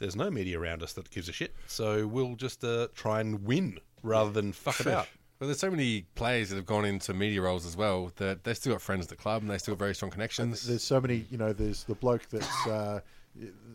[0.00, 3.44] there's no media around us that gives a shit, so we'll just uh, try and
[3.44, 5.06] win rather than fuck about.
[5.38, 8.54] But there's so many players that have gone into media roles as well that they've
[8.54, 10.66] still got friends at the club and they still have very strong connections.
[10.66, 11.24] there's so many.
[11.30, 13.00] You know, there's the bloke that's uh,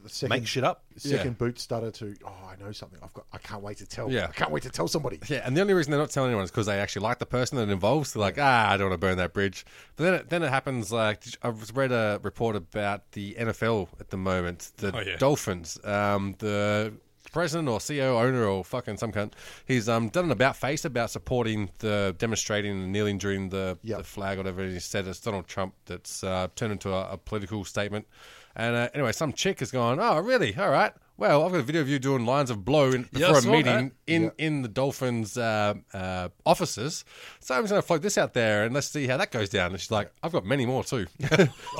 [0.05, 0.83] the second Make shit up.
[0.97, 1.29] second Yeah.
[1.33, 2.15] boot stutter to.
[2.25, 2.99] Oh, I know something.
[3.03, 3.25] I've got.
[3.33, 4.09] I can't wait to tell.
[4.11, 4.25] Yeah.
[4.29, 5.19] I can't wait to tell somebody.
[5.27, 7.25] Yeah, and the only reason they're not telling anyone is because they actually like the
[7.25, 8.13] person that involves.
[8.13, 9.65] They're like, ah, I don't want to burn that bridge.
[9.95, 14.09] But then it, then it happens like I've read a report about the NFL at
[14.09, 15.17] the moment, the Oh, yeah.
[15.17, 16.93] Dolphins, um, the
[17.31, 19.33] president or CEO, owner or fucking some cunt.
[19.67, 23.97] He's um, done an about face about supporting the demonstrating and kneeling during the, Yep.
[23.97, 24.61] the flag, whatever.
[24.61, 28.07] And he said it's Donald Trump that's uh, turned into a, a political statement.
[28.55, 30.55] And uh, anyway, some chick has gone, oh, really?
[30.55, 30.93] All right.
[31.17, 33.51] Well, I've got a video of you doing lines of blow in, Yeah, before a
[33.57, 33.91] meeting that.
[34.05, 37.05] in in the Dolphins' uh, uh, offices.
[37.39, 39.47] So I'm just going to float this out there and let's see how that goes
[39.49, 39.71] down.
[39.71, 41.07] And she's like, I've got many more too.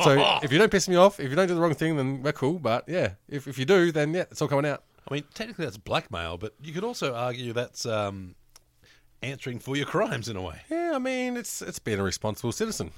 [0.04, 2.24] so if you don't piss me off, if you don't do the wrong thing, then
[2.24, 2.60] we're cool.
[2.60, 4.84] But yeah, if, if you do, then yeah, it's all coming out.
[5.10, 8.36] I mean, technically that's blackmail, but you could also argue that's um,
[9.22, 10.62] answering for your crimes in a way.
[10.70, 12.92] Yeah, I mean, it's it's being a responsible citizen.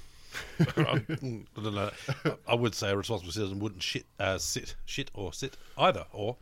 [0.60, 1.90] I don't know.
[2.46, 6.36] I would say a responsible citizen wouldn't shit, uh, sit, shit or sit either, or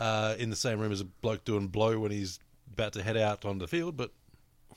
[0.00, 2.38] uh, in the same room as a bloke doing blow when he's
[2.72, 3.96] about to head out on the field.
[3.96, 4.10] But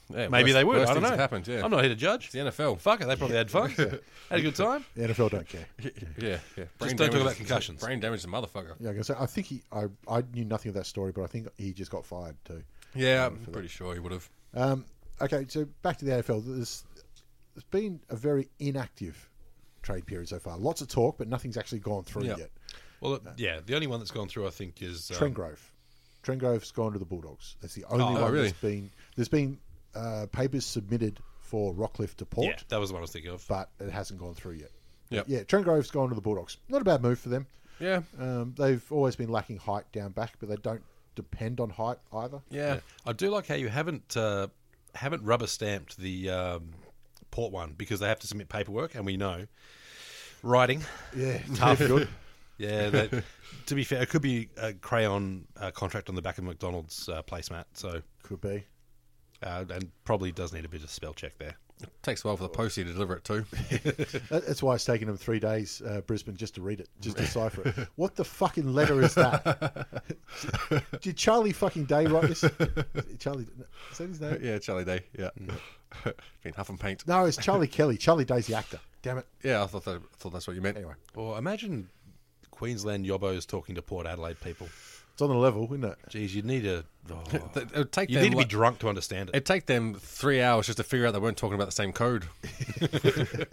[0.09, 0.77] Yeah, maybe worse- they would.
[0.77, 1.09] worse I don't know.
[1.09, 1.63] Have happened, yeah.
[1.63, 2.25] I'm not here to judge.
[2.25, 2.79] It's the NFL.
[2.79, 3.69] Fuck it, they probably had fun.
[4.29, 4.85] had a good time.
[4.95, 5.65] The NFL don't care.
[6.17, 6.65] Yeah, yeah.
[6.79, 7.81] don't talk about concussions.
[7.81, 8.75] Brain damage, is a motherfucker.
[8.79, 9.61] Yeah, I, say, I think he.
[9.71, 12.63] I, I knew nothing of that story, but I think he just got fired too.
[12.93, 14.29] Yeah, I'm pretty sure he would have.
[14.53, 14.85] Um,
[15.19, 16.43] okay, so back to the AFL.
[16.45, 16.85] There's,
[17.55, 19.29] there's been a very inactive
[19.81, 20.57] trade period so far.
[20.57, 22.37] Lots of talk, but nothing's actually gone through Yep.
[22.37, 22.51] yet.
[23.01, 25.59] Well, yeah, the only one that's gone through, I think, is um, Trengove.
[26.23, 27.55] Trengove's gone to the Bulldogs.
[27.61, 28.47] That's the only Oh, one really?
[28.47, 28.89] that's been.
[29.15, 29.59] There's been
[29.93, 33.31] uh, papers submitted for Rockliff to Port, Yeah, that was the one I was thinking
[33.31, 33.45] of.
[33.47, 34.71] but it hasn't gone through yet.
[35.11, 35.25] Yep.
[35.27, 36.57] Yeah, Trengove's gone to the Bulldogs.
[36.67, 37.45] Not a bad move for them.
[37.79, 40.81] Yeah, Um, they've always been lacking height down back, but they don't
[41.15, 42.41] depend on height either.
[42.49, 42.79] yeah.
[43.05, 44.47] I do like how you haven't uh,
[44.95, 46.69] haven't rubber stamped the um,
[47.35, 49.45] port one because they have to submit paperwork, and we know
[50.41, 50.81] writing.
[51.15, 51.79] Yeah, tough.
[51.79, 52.07] good.
[52.57, 53.23] Yeah, that,
[53.65, 57.09] to be fair, it could be a crayon uh, contract on the back of McDonald's
[57.09, 58.63] uh, placemat, so Could be.
[59.43, 61.57] uh, and probably does need a bit of spell check there.
[61.83, 63.43] It takes a while for the postie to deliver it too.
[64.29, 67.23] That's why it's taken them three days, uh, Brisbane, just to read it, just to
[67.23, 67.87] decipher it.
[67.97, 70.01] What the fucking letter is that?
[71.01, 72.45] Did Charlie fucking Day write this?
[73.19, 73.47] Charlie,
[73.91, 74.39] is that his name?
[74.41, 75.01] yeah, Charlie Day.
[75.19, 75.31] Yeah,
[76.43, 77.07] been huff and paint.
[77.07, 77.97] No, it's Charlie Kelly.
[77.97, 78.79] Charlie Day's the actor.
[79.01, 79.27] Damn it.
[79.43, 80.77] Yeah, I thought that, I thought that's what you meant.
[80.77, 81.89] Anyway, Or imagine
[82.51, 84.67] Queensland yobbos talking to Port Adelaide people.
[85.13, 85.97] it's on the level, isn't it?
[86.09, 86.83] Geez, you'd need a.
[87.11, 87.21] Oh,
[87.53, 89.35] Th- it would take you them need to be like- drunk to understand it.
[89.35, 91.93] It'd take them three hours just to figure out they weren't talking about the same
[91.93, 92.25] code.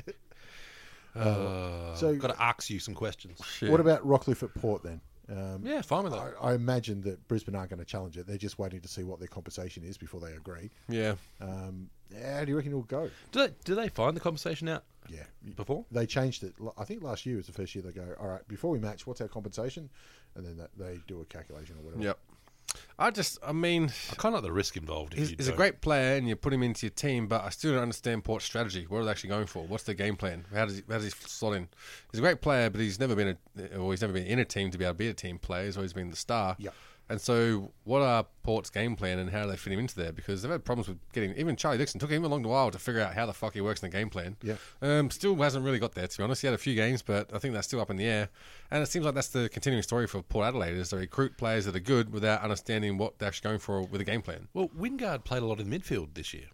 [1.15, 3.39] So, Got to ask you some questions.
[3.61, 5.01] what about Rockliff at Port then?
[5.31, 6.35] Um, Yeah, fine with I, that.
[6.41, 8.27] I imagine that Brisbane aren't going to challenge it.
[8.27, 10.71] They're just waiting to see what their compensation is before they agree.
[10.89, 11.91] Yeah, Um,
[12.25, 13.11] how do you reckon it'll go?
[13.31, 15.25] Do they, do they find the compensation out Yeah.
[15.57, 15.85] before?
[15.91, 16.55] They changed it.
[16.79, 19.07] I think last year was the first year they go, all right, before we match,
[19.07, 19.89] what's our compensation?
[20.35, 22.03] And then that, they do a calculation or whatever.
[22.03, 22.19] yep.
[22.99, 25.13] I just, I mean, I kind of like the risk involved.
[25.13, 25.59] If he's, you he's a don't.
[25.59, 28.47] great player and you put him into your team, but I still don't understand Port's
[28.47, 28.87] strategy.
[28.89, 29.65] What are they actually going for?
[29.65, 30.47] What's their game plan?
[30.55, 31.69] How does he, how does he slot in?
[32.13, 34.45] He's a great player, but he's never been a, or he's never been in a
[34.47, 35.67] team to be able to be a team player.
[35.67, 36.57] He's always been the star.
[36.59, 36.75] Yep.
[37.13, 40.13] And so, what are Port's game plan and how do they fit him into there?
[40.13, 41.37] Because they've had problems with getting.
[41.37, 43.61] Even Charlie Dixon took him a long while to figure out how the fuck he
[43.61, 44.35] works in the game plan.
[44.43, 44.55] Yeah.
[44.81, 46.41] Um, still hasn't really got there to be honest.
[46.41, 48.31] He had a few games, but I think that's still up in the air.
[48.71, 51.67] And it seems like that's the continuing story for Port Adelaide: is they recruit players
[51.67, 54.49] that are good without understanding what they're actually going for with a game plan.
[54.55, 56.47] Well, Wingard played a lot in midfield this year.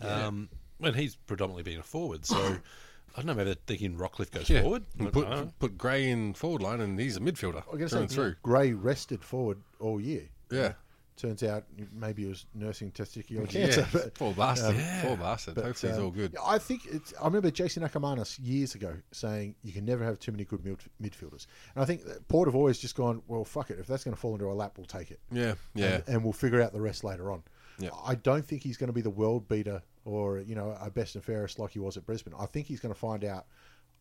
[0.00, 2.58] Um, and he's predominantly been a forward, so
[3.16, 3.34] I don't know.
[3.34, 4.84] Maybe they're thinking Rockliff goes forward.
[4.98, 5.50] And put know.
[5.58, 8.34] put Gray in forward line, and he's a midfielder I guess going through through.
[8.42, 10.28] Gray rested forward all year.
[10.50, 10.72] Yeah.
[11.16, 13.88] Turns out maybe he was nursing testicular Yeah, cancer.
[13.90, 14.76] But, poor bastard.
[14.76, 15.02] Yeah.
[15.02, 15.54] Poor bastard.
[15.54, 16.36] but, Hopefully he's um, all good.
[16.44, 17.14] I think it's.
[17.18, 20.78] I remember Jason Akermanis years ago saying you can never have too many good mid-
[21.02, 23.78] midfielders, and I think Port have always just gone, well, fuck it.
[23.78, 25.18] If that's going to fall into our lap, we'll take it.
[25.32, 25.86] Yeah, yeah.
[25.86, 27.42] and, and we'll figure out the rest later on.
[27.78, 27.90] Yeah.
[28.04, 31.14] I don't think he's going to be the world beater or you know a best
[31.16, 32.32] and fairest like he was at Brisbane.
[32.38, 33.46] I think he's going to find out.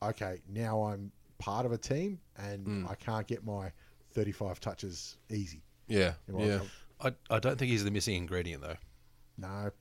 [0.02, 2.88] Okay, now I'm part of a team, and Hmm.
[2.90, 3.72] I can't get my
[4.12, 5.62] 35 touches easy.
[5.88, 6.62] yeah, yeah.
[7.02, 8.78] I, I don't think he's the missing ingredient, though.
[9.38, 9.72] No,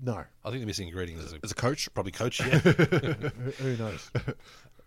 [0.00, 0.24] no.
[0.44, 2.40] I think the missing ingredient is a, As a coach, probably coach.
[2.46, 2.58] Yeah.
[2.58, 4.10] Who, who knows?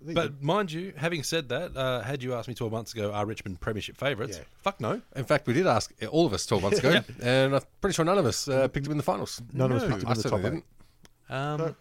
[0.02, 3.26] But mind you, having said that, uh, had you asked me 12 months ago, are
[3.26, 4.38] Richmond Premiership favourites?
[4.38, 4.44] Yeah.
[4.62, 5.02] Fuck no.
[5.16, 8.06] In fact, we did ask all of us 12 months ago, and I'm pretty sure
[8.06, 9.42] none of us uh, picked him in the finals.
[9.54, 10.66] none of us picked him I in the top certainly didn't.
[11.28, 11.76] Um,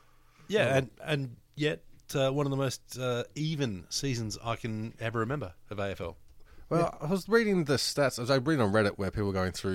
[0.48, 1.82] yeah, and, and yet
[2.14, 6.14] uh, one of the most uh, even seasons I can ever remember of AFL.
[6.70, 8.18] Well, I was reading the stats.
[8.18, 9.74] I was reading on Reddit where people were going through.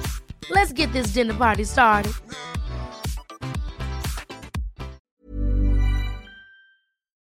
[0.49, 2.13] Let's get this dinner party started.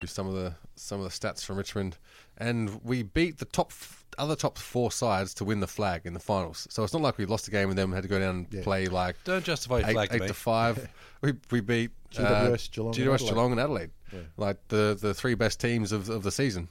[0.05, 1.97] some of the some of the stats from Richmond,
[2.37, 3.73] and we beat the top
[4.19, 6.67] other top four sides to win the flag in the finals.
[6.71, 8.47] So it's not like we lost a game and then we had to go down
[8.53, 10.27] and play like Don't justify eight, flag to eight me.
[10.29, 10.89] to five.
[11.23, 13.29] we we beat uh, GWS, Geelong and GWS, Adelaide.
[13.31, 13.91] Geelong and Adelaide,
[14.37, 16.69] like the the three best teams of of the season.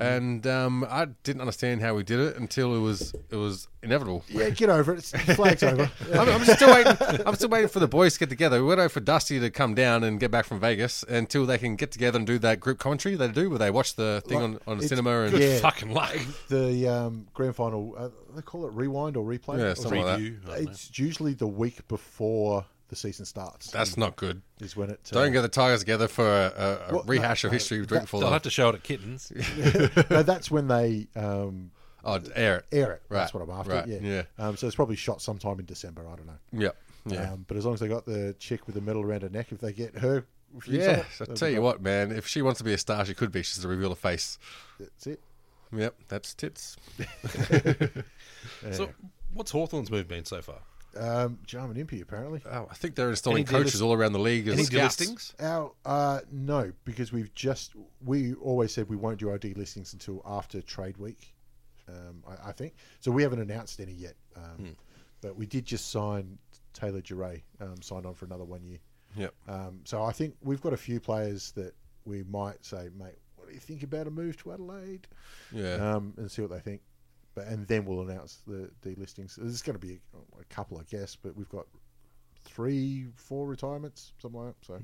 [0.00, 4.24] And um, I didn't understand how we did it until it was it was inevitable.
[4.28, 4.98] Yeah, get over it.
[4.98, 5.90] It's, the flag's over.
[6.14, 6.96] I'm, I'm still waiting.
[7.26, 8.64] I'm still waiting for the boys to get together.
[8.64, 11.76] We're waiting for Dusty to come down and get back from Vegas until they can
[11.76, 14.44] get together and do that group commentary they do, where they watch the thing Like,
[14.44, 15.58] on, on the it's cinema and good Yeah.
[15.58, 16.16] Fucking luck.
[16.48, 19.58] the um, grand final, uh, they call it rewind or replay.
[19.58, 20.18] Yeah, Or something like that.
[20.22, 20.38] Review.
[20.44, 20.70] I don't know.
[20.70, 23.70] It's usually the week before the season starts.
[23.70, 24.42] that's not good.
[24.60, 25.00] is when it.
[25.10, 27.78] Uh, Don't get the Tigers together for a, a, a Well, rehash no, of history
[27.80, 29.32] that- before They'll the have to show it at Kittens.
[30.10, 31.70] no, that's when they um,
[32.04, 32.66] oh, air it.
[32.72, 33.02] air it.
[33.08, 33.72] Right, That's what I'm after.
[33.72, 33.98] right, Yeah.
[34.02, 34.22] yeah.
[34.38, 36.02] Um, so it's probably shot sometime in December.
[36.06, 36.38] I don't know.
[36.64, 36.76] Yep.
[37.06, 37.32] Yeah.
[37.32, 39.52] Um, but as long as they got the chick with the medal around her neck,
[39.52, 40.26] if they get her,
[40.66, 40.90] yeah.
[40.98, 42.12] it, I tell you what, man.
[42.12, 43.42] If she wants to be a star, she could be.
[43.42, 44.38] She's to reveal her face.
[44.78, 45.20] that's it.
[45.72, 45.94] Yep.
[46.08, 46.76] That's tits.
[48.72, 48.90] So,
[49.32, 50.58] what's Hawthorn's move been so far?
[50.96, 52.42] Um, Jarman Impey apparently.
[52.50, 54.96] Oh, I think they're installing Any coaches delist- all around the league as Any scouts.
[54.96, 55.34] delistings?
[55.42, 57.72] Our uh, no, because we've just
[58.04, 61.32] we always said we won't do our delistings until after trade week.
[61.88, 63.10] Um, I, I think so.
[63.10, 64.76] We haven't announced any yet, um,
[65.20, 66.38] but we did just sign
[66.72, 68.78] Taylor Duryea, um, signed on for another one year.
[69.16, 69.34] Yep.
[69.48, 71.74] Um, so I think we've got a few players that
[72.04, 75.08] we might say, mate, what do you think about a move to Adelaide?
[75.52, 75.74] Yeah.
[75.94, 76.80] Um, and see what they think.
[77.34, 79.36] But and then we'll announce the delistings.
[79.36, 81.66] There's going to be a, a couple, I guess, but we've got
[82.44, 84.66] three, four retirements, something like that.
[84.66, 84.80] So.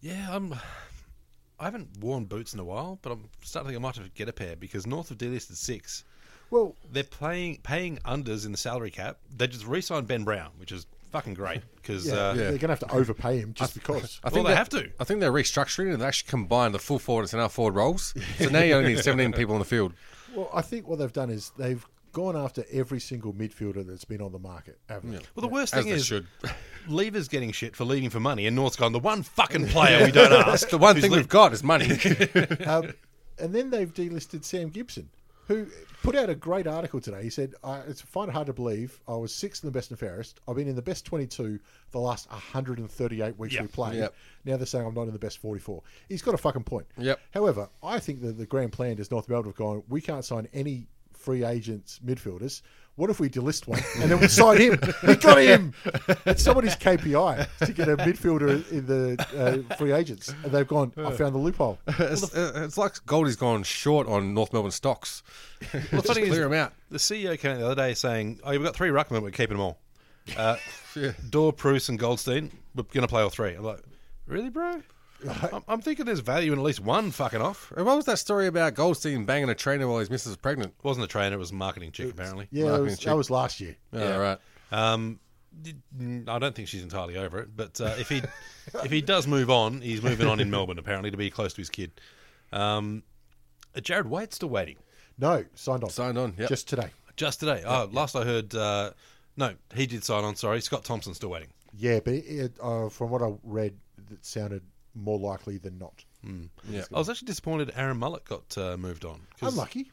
[0.00, 0.54] Yeah, I'm.
[1.60, 4.04] I haven't worn boots in a while, but I'm starting to think I might have
[4.04, 6.04] to get a pair because North of delisted six.
[6.50, 9.18] Well, They're paying paying unders in the salary cap.
[9.34, 12.34] They just re-signed Ben Brown, which is fucking great because yeah, uh, Yeah.
[12.34, 14.20] they're going to have to overpay him just because.
[14.24, 14.90] I Well, they have to.
[14.98, 18.12] I think they're restructuring and they actually combine the full forward and centre forward roles.
[18.38, 19.94] So now you only need 17 people on the field.
[20.34, 24.20] Well, I think what they've done is they've gone after every single midfielder that's been
[24.20, 25.18] on the market, haven't they?
[25.34, 26.26] Well, the worst As thing they is, should.
[26.88, 30.12] Lever's getting shit for leaving for money, and North's gone the one fucking player we
[30.12, 30.68] don't ask.
[30.68, 31.90] the one thing le- we've got is money.
[32.66, 32.92] um,
[33.38, 35.08] and then they've delisted Sam Gibson,
[35.48, 35.66] who
[36.02, 37.22] put out a great article today.
[37.22, 39.90] He said, I "It's find it hard to believe I was sixth in the best
[39.90, 40.40] and fairest.
[40.48, 41.58] I've been in the best twenty-two
[41.90, 43.62] the last 138 weeks Yep.
[43.62, 43.94] we played.
[43.96, 44.14] Yep.
[44.44, 45.82] Now they're saying I'm not in the best 44.
[46.08, 46.86] He's got a fucking point.
[46.96, 47.20] Yep.
[47.34, 49.82] However, I think that the grand plan is North Melbourne have gone.
[49.88, 52.62] We can't sign any free agents midfielders.
[52.96, 54.78] What if we delist one and then we sign him?
[55.06, 55.72] We got him.
[56.26, 60.92] It's somebody's KPI to get a midfielder in the uh, free agents, and they've gone.
[60.98, 61.78] I found the loophole.
[61.86, 65.22] it's, it's like Goldie's gone short on North Melbourne stocks.
[65.72, 66.74] Well, Just funny is, clear them out.
[66.90, 69.22] The CEO came out the other day saying, "Oh, we've got three ruckmen.
[69.22, 69.78] We're keeping them all.
[70.36, 70.56] Uh,
[71.30, 72.50] Daw, Bruce, and Goldstein.
[72.74, 73.54] We're going to play all three.
[73.54, 73.82] I'm like,
[74.26, 74.82] really, bro?
[75.52, 77.72] I'm, I'm thinking there's value in at least one fucking off.
[77.74, 80.74] What was that story about Goldstein banging a trainer while his missus was pregnant?
[80.78, 82.48] It wasn't a trainer; it was a marketing chick, apparently.
[82.50, 83.06] Yeah, that Marketing was, chick.
[83.06, 83.76] that was last year.
[83.92, 84.38] Yeah, right.
[84.70, 85.20] Um,
[86.28, 88.22] I don't think she's entirely over it, but uh, if he
[88.82, 91.60] if he does move on, he's moving on in Melbourne apparently to be close to
[91.60, 91.92] his kid.
[92.52, 93.02] Um,
[93.76, 94.76] uh, Jarrad Waite's still waiting.
[95.18, 95.90] No, signed on.
[95.90, 96.48] Signed on, yep.
[96.48, 96.90] Just today.
[97.16, 97.62] Just today.
[97.66, 98.92] Oh, last I heard, uh,
[99.36, 100.36] no, he did sign on.
[100.36, 101.48] Sorry, Scott Thompson's still waiting.
[101.76, 103.76] Yeah, but it, uh, from what I read,
[104.10, 104.62] it sounded
[104.94, 106.04] more likely than not.
[106.68, 106.82] Yeah.
[106.94, 109.20] I was actually disappointed Aaron Mullett got uh, moved on.
[109.40, 109.90] 'cause- Unlucky.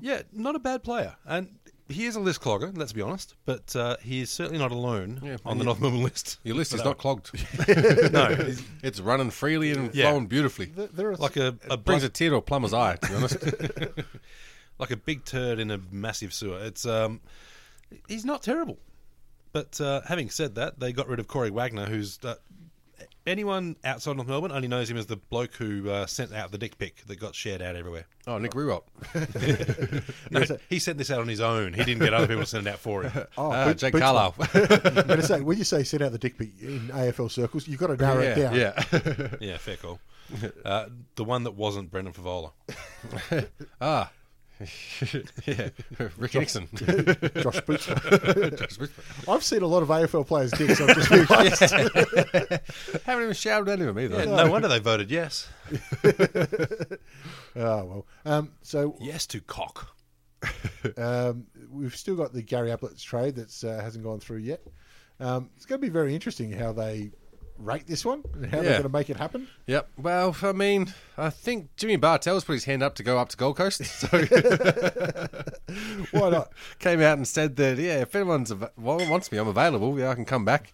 [0.00, 1.48] Yeah, not a bad player, and
[1.88, 2.70] he is a list clogger.
[2.78, 6.04] Let's be honest, but uh, he is certainly not alone Yeah, on the North Melbourne
[6.04, 6.38] list.
[6.44, 7.32] Your list is not clogged.
[8.12, 10.10] no, he's it's running freely and Yeah.
[10.10, 10.66] flowing beautifully.
[10.66, 13.08] There, there are like a, a Brings bloke- a tear to a plumber's eye, to
[13.08, 13.36] be honest.
[14.78, 16.60] like a big turd in a massive sewer.
[16.62, 17.20] It's um,
[18.06, 18.78] he's not terrible.
[19.52, 22.34] But uh, having said that, they got rid of Corey Wagner, who's uh,
[23.26, 26.58] anyone outside North Melbourne only knows him as the bloke who uh, sent out the
[26.58, 28.06] dick pic that got shared out everywhere.
[28.26, 28.82] oh, Nick Riewoldt.
[30.30, 31.72] No, he sent this out on his own.
[31.74, 33.26] He didn't get other people to send it out for him.
[33.38, 34.34] Oh, Ah, but- Jake but- Carlisle.
[34.38, 37.66] I'm going to say, when you say send out the dick pic in AFL circles,
[37.68, 38.54] you've got to narrow it down.
[38.54, 38.82] yeah.
[39.40, 40.00] Yeah, fair call.
[40.64, 42.52] Uh, the one that wasn't Brendan Fevola.
[43.80, 44.10] ah.
[45.46, 45.68] yeah.
[46.16, 46.68] Ricky Nixon.
[46.74, 47.88] Josh Boots.
[49.28, 50.80] I've seen a lot of AFL players' dicks.
[50.80, 51.60] I've just realised.
[53.04, 54.18] Haven't even shouted at him either.
[54.24, 55.48] Yeah, no wonder they voted yes.
[57.56, 58.06] Oh well.
[58.24, 59.94] Um, so Yes to cock.
[60.96, 64.60] um, we've still got the Gary Ablett trade that uh, hasn't gone through yet.
[65.20, 67.12] Um, it's going to be very interesting how they
[67.58, 69.48] rate this one and how they're going to make it happen.
[69.66, 69.88] Yep.
[69.96, 73.36] Well, I mean, I think Jimmy Bartels put his hand up to go up to
[73.36, 73.82] Gold Coast.
[73.94, 74.08] So
[76.12, 76.52] Why not?
[76.78, 79.98] came out and said that yeah, if anyone's av- wants me, I'm available.
[79.98, 80.72] Yeah, I can come back.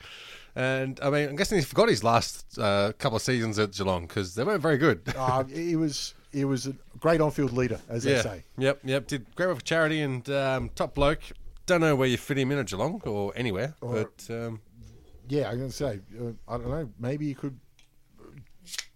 [0.57, 4.07] And I mean, I'm guessing he forgot his last uh, couple of seasons at Geelong
[4.07, 5.03] because they weren't very good.
[5.17, 8.45] Uh, he was he was a great on-field leader, as they say.
[8.59, 8.81] Yep.
[8.85, 9.07] Yep.
[9.07, 11.21] Did great work for charity and um, top bloke.
[11.67, 14.61] Don't know where you fit him in at Geelong or anywhere, but um,
[15.31, 17.59] Yeah, I'm going to say, uh, I don't know, maybe you could,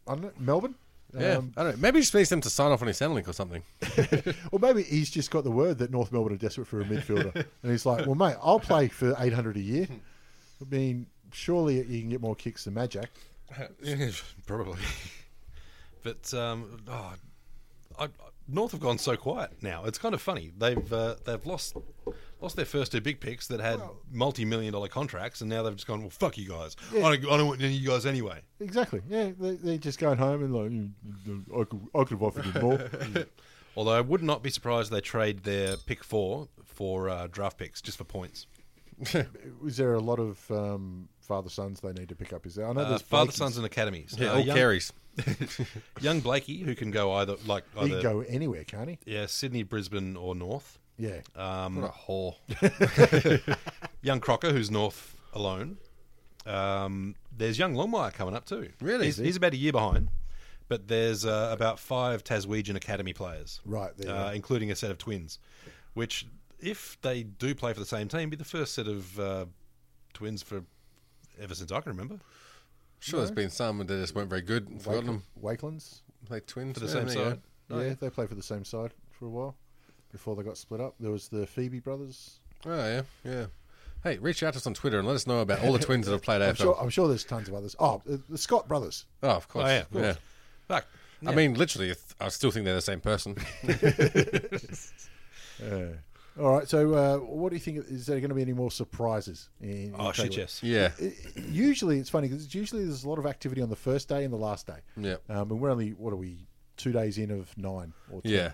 [0.06, 0.74] I don't know, Melbourne?
[1.18, 1.80] yeah, Um, I don't know.
[1.80, 3.62] Maybe he just needs them to sign off on his Centrelink or something.
[4.52, 7.34] or maybe he's just got the word that North Melbourne are desperate for a midfielder.
[7.62, 9.86] and he's like, well, mate, I'll play for 800 a year.
[10.60, 13.08] I mean, surely you can get more kicks than Magic.
[13.82, 14.10] Yeah,
[14.46, 14.78] Probably.
[16.02, 17.12] but um, oh,
[17.98, 18.08] I, I-
[18.48, 19.84] North have gone so quiet now.
[19.84, 20.52] It's kind of funny.
[20.58, 21.76] They've uh, they've lost
[22.44, 23.80] lost their first two big picks that had
[24.12, 26.00] multi million dollar contracts, and now they've just gone.
[26.02, 26.76] Well, fuck you guys.
[26.92, 28.40] I, don't, I don't want any of you guys anyway.
[28.60, 29.00] Exactly.
[29.08, 32.44] Yeah, they, they're just going home and like, "Mm, I could, I could have offered
[32.44, 33.24] him more.
[33.76, 37.82] Although I would not be surprised they trade their pick four for uh, draft picks
[37.82, 38.46] just for points.
[39.66, 42.46] Is there a lot of um, father sons they need to pick up?
[42.46, 42.68] Is there?
[42.68, 43.36] I know Uh, there's father, Blakey's.
[43.38, 44.14] sons, and academies.
[44.16, 44.92] Yeah, Uh, all young, carries.
[46.00, 48.98] young Blakey, who can go either like He can go anywhere, can't he?
[49.06, 50.78] yeah Sydney, Brisbane, or North.
[50.98, 51.20] Yeah.
[51.36, 53.56] Um, What a whore.
[54.02, 55.78] young Crocker, who's North alone.
[56.46, 58.70] Um, there's young Longmire coming up too.
[58.80, 59.06] Really?
[59.06, 60.08] he's, he's about a year behind.
[60.68, 64.96] But there's uh, about five Taswegian academy players, Right, there uh, including a set of
[64.96, 65.38] twins.
[65.92, 66.26] Which,
[66.58, 69.44] if they do play for the same team, be the first set of uh,
[70.14, 70.62] twins for
[71.40, 72.18] ever since I can remember.
[72.98, 74.66] Sure, there's been some that just weren't very good.
[74.68, 75.22] and Forgotten them.
[75.42, 76.00] Wakelins.
[76.30, 77.40] Like twins For the Yeah, same there you side.
[77.68, 77.80] go.
[77.80, 79.56] yeah, they played for the same side for a while
[80.14, 80.94] before they got split up.
[80.98, 82.38] There was the Febey brothers.
[82.64, 83.46] Oh yeah, yeah.
[84.02, 86.06] Hey, reach out to us on Twitter and let us know about all the twins
[86.06, 86.58] that have played I'm AFL.
[86.58, 87.74] sure, I'm sure there's tons of others.
[87.78, 89.04] Oh, the, the Scott brothers.
[89.22, 89.64] Oh, of course.
[89.66, 90.04] Oh, yeah, of course.
[90.04, 90.14] yeah.
[90.68, 90.86] Fuck.
[91.26, 91.36] I Yeah.
[91.36, 93.36] mean, literally, I still think they're the same person.
[96.40, 96.68] All right.
[96.68, 97.84] So, uh, what do you think?
[97.88, 99.48] Is there going to be any more surprises?
[99.60, 100.36] In, in oh shit, Takeaway?
[100.36, 100.62] yes.
[100.62, 100.90] yeah,
[101.48, 104.32] Usually, it's funny because usually there's a lot of activity on the first day and
[104.32, 104.78] the last day.
[104.96, 105.16] Yeah.
[105.28, 106.46] Um, and we're only what are we?
[106.76, 108.32] Two days in of nine or 10.
[108.32, 108.52] yeah.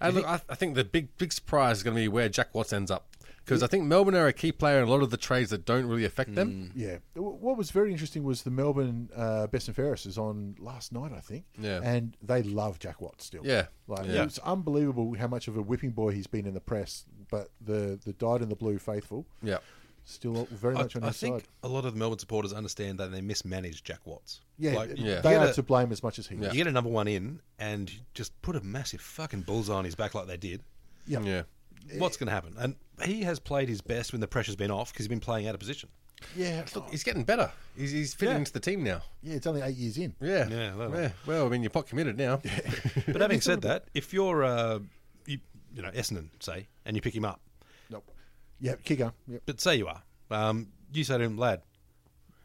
[0.00, 2.54] And look, I, I think the big big surprise is going to be where Jack
[2.54, 3.08] Watts ends up
[3.44, 5.64] because I think Melbourne are a key player in a lot of the trades that
[5.64, 6.72] don't really affect them.
[6.74, 6.96] Yeah.
[7.14, 11.12] What was very interesting was the Melbourne uh, Best and Fairest is on last night,
[11.16, 11.44] I think.
[11.58, 11.80] Yeah.
[11.82, 13.42] And they love Jack Watts still.
[13.46, 13.66] Yeah.
[13.86, 14.24] Like Yeah.
[14.24, 17.04] it's unbelievable how much of a whipping boy he's been in the press.
[17.30, 19.58] But the the dyed in the blue faithful Yeah,
[20.06, 22.98] still very I, much on I his think a lot of the Melbourne supporters understand
[23.00, 24.40] that they mismanaged Jack Watts.
[24.58, 25.20] Yeah, Like, Yeah.
[25.20, 26.48] they are a- to blame as much as he Yeah.
[26.48, 26.54] is.
[26.54, 29.94] You get a number one in and just put a massive fucking bullseye on his
[29.94, 30.62] back like they did.
[31.06, 31.20] Yeah.
[31.20, 31.42] yeah.
[31.98, 32.54] What's going to happen?
[32.58, 35.46] And he has played his best when the pressure's been off because he's been playing
[35.46, 35.88] out of position.
[36.34, 36.64] Yeah.
[36.74, 37.50] Look, he's getting better.
[37.76, 38.38] He's, he's fitting Yeah.
[38.38, 39.02] into the team now.
[39.22, 40.14] yeah, it's only eight years in.
[40.20, 41.10] Yeah, Yeah, well- yeah.
[41.26, 42.40] Well, I mean, you're pot committed now.
[43.06, 44.78] But having said that, if you're, uh,
[45.26, 45.38] you,
[45.74, 47.40] you know, Essendon, say, and you pick him up,
[48.60, 48.78] Nope.
[48.78, 49.12] Yeah, kicker.
[49.28, 49.42] Yep.
[49.46, 51.62] but say you are, um, you say to him, lad,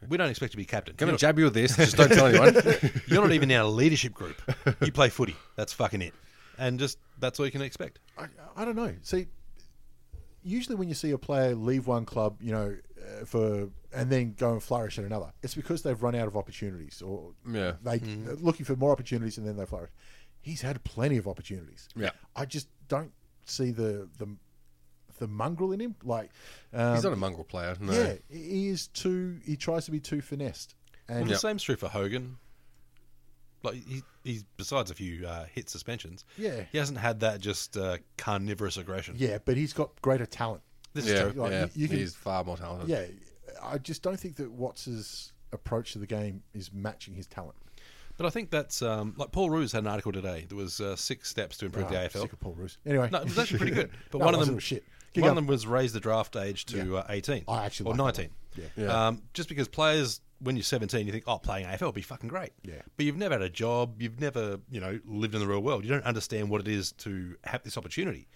[0.08, 0.94] we don't expect to be captain.
[0.96, 1.76] Going to You're, jab you with this.
[1.76, 2.54] Just don't tell anyone.
[3.06, 4.40] you're not even in our leadership group.
[4.80, 5.36] You play footy.
[5.56, 6.12] That's fucking it.
[6.58, 8.00] And just that's all you can expect.
[8.18, 8.92] I, I don't know.
[9.02, 9.28] See,
[10.42, 14.34] usually when you see a player leave one club, you know, uh, for and then
[14.36, 17.74] go and flourish at another, it's because they've run out of opportunities or Yeah.
[17.82, 19.90] they they're looking for more opportunities and then they flourish.
[20.40, 21.88] He's had plenty of opportunities.
[21.94, 22.10] Yeah.
[22.34, 23.12] I just don't
[23.44, 24.36] see the the
[25.22, 25.94] the mongrel in him.
[26.04, 26.30] Like,
[26.74, 27.76] um, he's not a mongrel player.
[27.80, 27.92] No.
[27.92, 29.38] yeah, he is too.
[29.44, 30.74] He tries to be too finessed.
[31.08, 32.36] And Well, the same's true for Hogan.
[33.62, 36.24] Like he, he's besides a few uh, hit suspensions.
[36.36, 36.64] Yeah.
[36.72, 39.14] he hasn't had that just uh, carnivorous aggression.
[39.18, 40.62] yeah, but he's got greater talent.
[40.94, 41.42] this yeah, is true.
[41.42, 41.64] Like, yeah.
[41.66, 42.88] you- you can- he's far more talented.
[42.88, 43.04] Yeah,
[43.62, 47.54] I just don't think that Watts's approach to the game is matching his talent.
[48.16, 50.44] But I think that's um, like Paul Roos had an article today.
[50.48, 52.22] There was uh, six steps to improve Ah, the AFL.
[52.22, 52.76] Sick of Paul Roos.
[52.84, 53.90] Anyway, No, it was actually pretty good.
[54.10, 54.84] But No, one of them shit.
[55.14, 57.44] Keep one of them was raise the draft age to uh, eighteen.
[57.48, 58.30] I actually or like that nineteen.
[58.56, 58.70] one.
[58.76, 58.84] Yeah.
[58.84, 59.06] Yeah.
[59.08, 62.28] Um, just because players, when you're 17, you think, "Oh, playing AFL would be fucking
[62.28, 62.82] great." Yeah.
[62.96, 64.00] But you've never had a job.
[64.00, 65.84] You've never, you know, lived in the real world.
[65.84, 68.28] You don't understand what it is to have this opportunity.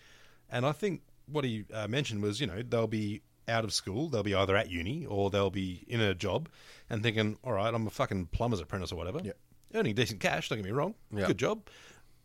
[0.50, 4.08] And I think what he uh, mentioned was, you know, they'll be out of school.
[4.08, 6.48] They'll be either at uni or they'll be in a job
[6.88, 9.32] and thinking, "All right, I'm a fucking plumber's apprentice or whatever." Yeah.
[9.74, 10.48] Earning decent cash.
[10.48, 10.94] Don't get me wrong.
[11.12, 11.26] Yeah.
[11.26, 11.68] Good job.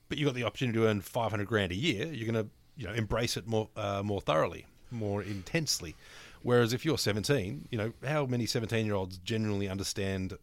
[0.07, 2.05] But you've got the opportunity to earn 500 grand a year.
[2.07, 5.95] You're going to, you know, embrace it more, uh, more thoroughly, more intensely.
[6.41, 10.33] Whereas if you're 17, you know, how many 17 year olds genuinely understand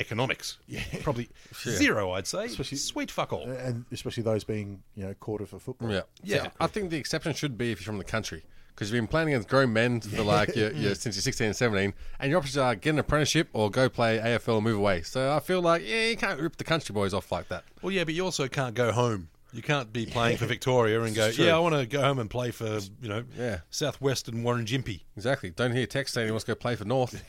[0.00, 0.58] economics?
[0.66, 0.82] Yeah.
[1.02, 2.48] Probably zero, I'd say.
[2.48, 3.48] Sweet fuck all.
[3.48, 5.90] and especially those being you know quarter for football.
[5.90, 6.02] Yeah.
[6.24, 6.42] Yeah.
[6.42, 8.42] So I think the exception should be if you're from the country.
[8.74, 11.54] Because you've been playing against grown men for like your, your, since you're 16 and
[11.54, 15.02] 17, and your options are get an apprenticeship or go play AFL and move away.
[15.02, 17.62] So I feel like, yeah, you can't rip the country boys off like that.
[17.82, 21.14] Well, yeah, but you also can't go home You can't be playing for Victoria and
[21.14, 23.60] go, yeah, I want to go home and play for, you know, Yeah.
[23.70, 25.02] Southwestern Warren Jimpy.
[25.16, 25.50] Exactly.
[25.50, 27.22] Don't hear Tex saying he wants to go play for North.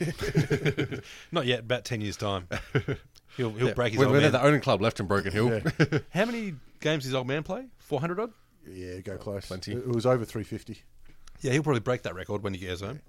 [1.32, 2.48] Not yet, about 10 years' time.
[3.36, 3.74] He'll, he'll Yeah.
[3.74, 4.32] break his We're, old we're man.
[4.32, 5.60] the only club left in Broken Hill.
[6.10, 7.66] How many games does old man play?
[7.78, 8.32] 400 odd?
[8.66, 9.46] Yeah, go oh, close.
[9.46, 9.72] Plenty.
[9.72, 10.82] It was over 350.
[11.42, 13.00] Yeah, he'll probably break that record when he gets home.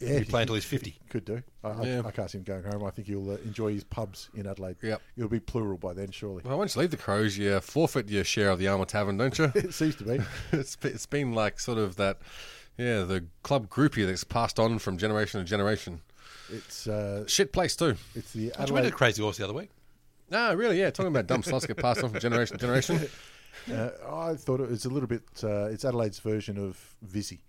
[0.00, 0.96] Yeah, He'll be playing until he's 50.
[1.10, 1.42] Could do.
[1.64, 2.02] I, I- Yeah.
[2.04, 2.84] I, can't see him going home.
[2.84, 4.76] I think he'll uh, enjoy his pubs in Adelaide.
[4.82, 5.02] Yep.
[5.16, 6.42] It'll be plural by then, surely.
[6.44, 9.36] Well, once you leave the Crows, you forfeit your share of the Armour Tavern, don't
[9.38, 9.50] you?
[9.54, 10.20] It seems to be.
[10.52, 12.18] it's it's been like sort of that,
[12.76, 16.00] yeah, the club groupie that's passed on from generation to generation.
[16.50, 17.96] It's uh, Shit place too.
[18.14, 18.92] it's the I went to Adelaide.
[18.94, 19.70] Crazy Horse the other week.
[20.30, 20.90] No, really, yeah.
[20.90, 23.00] Talking about dumb slots get passed on from generation to generation.
[23.72, 25.22] Uh, I thought it was a little bit.
[25.42, 27.40] Uh, it's Adelaide's version of Vizzy.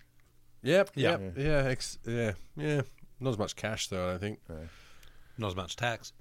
[0.61, 1.17] Yep, Yeah.
[1.19, 2.81] yep, yeah, ex- yeah, yeah.
[3.19, 4.39] Not as much cash though, I don't think.
[5.37, 6.13] Not as much tax.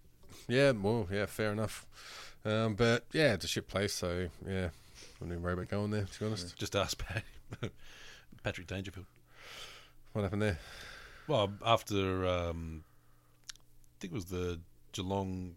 [0.47, 1.86] Yeah, well, yeah, fair enough.
[2.45, 5.91] Um, but yeah, it's a shit place, so yeah, I wouldn't even worry about going
[5.91, 6.05] there.
[6.05, 7.24] To be honest, Just ask Pat-
[8.45, 9.07] Patrick Dangerfield.
[10.12, 10.59] what happened there?
[11.26, 12.84] Well, after, um,
[13.51, 14.61] I think it was the
[14.93, 15.57] Geelong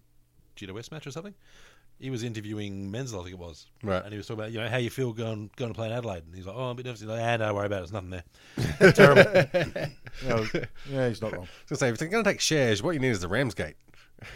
[0.58, 1.36] GWS match or something,
[2.02, 3.68] he was interviewing Menzel, I think it was.
[3.84, 4.04] Right.
[4.04, 5.94] And he was talking about, you know, how you feel going going to play in
[5.94, 6.24] Adelaide.
[6.26, 7.02] And he's like, oh, I'm a bit nervous.
[7.02, 7.92] He's like, ah, don't worry about it.
[7.92, 8.92] There's nothing there.
[8.94, 9.92] Terrible.
[10.28, 10.46] No,
[10.92, 11.44] yeah, he's not wrong.
[11.44, 13.28] I was gonna say, if you're going to take shares, what you need is the
[13.30, 13.76] Ramsgate.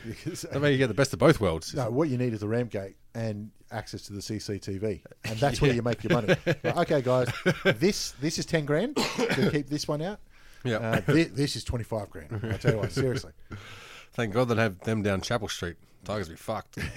[0.07, 1.73] Because, That way you get the best of both worlds.
[1.75, 5.73] no, what you need is a Ramgate and access to the CCTV, and that's where
[5.73, 6.35] you make your money.
[6.63, 7.27] Like, okay, guys,
[7.77, 10.19] this this is ten grand to keep this one out.
[10.63, 10.77] Yeah.
[10.77, 12.39] Uh, this, this is twenty five grand.
[12.51, 13.33] I tell you what, seriously.
[14.15, 15.75] Thank God they'd have them down Chapel Street.
[16.03, 16.77] Tigers be fucked.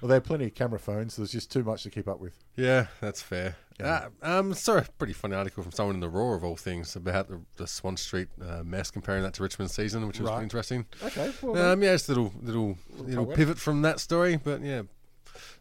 [0.00, 1.12] Well, they have plenty of camera phones.
[1.12, 2.32] So there's just too much to keep up with.
[2.56, 3.56] yeah, that's fair.
[3.84, 6.96] Uh, um, saw a pretty funny article from someone in the Raw of all things
[6.96, 10.42] about the, the Swan Street uh, mess, comparing that to Richmond season, which was Right.
[10.42, 10.86] interesting.
[11.04, 13.36] Okay, well, Um, yeah, it's a little little little wet.
[13.36, 14.82] pivot from that story, but yeah,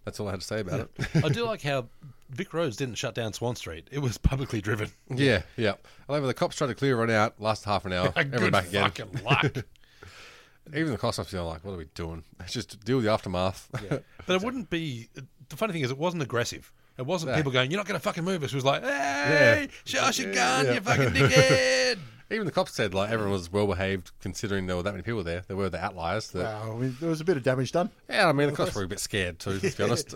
[0.05, 0.91] that's all I had to say about it.
[1.25, 1.89] I do like how
[2.29, 3.89] Vic Rose didn't shut down Swan Street.
[3.91, 4.89] It was publicly driven.
[5.09, 5.73] yeah, yeah.
[6.07, 6.27] I love it.
[6.27, 8.83] The cops tried to clear one out, last half an hour, everyone Good back again.
[8.89, 9.65] fucking luck.
[10.73, 12.23] Even the cops officers are like, "What are we doing?
[12.39, 13.69] Let's just deal with the aftermath."
[14.25, 15.09] But it wouldn't be.
[15.49, 16.71] The funny thing is, it wasn't aggressive.
[16.97, 17.37] It wasn't No.
[17.37, 20.19] people going, "You're not going to fucking move us." It was like, "Hey, show us
[20.19, 20.73] your gun, Yeah.
[20.73, 21.97] you fucking dickhead."
[22.31, 25.23] Even the cops said like everyone was well behaved, considering there were that many people
[25.23, 25.41] there.
[25.47, 26.29] There were the outliers.
[26.31, 27.89] That, wow, I mean, there was a bit of damage done.
[28.07, 29.57] Yeah, I mean the cops were a bit scared too.
[29.59, 30.13] To be honest.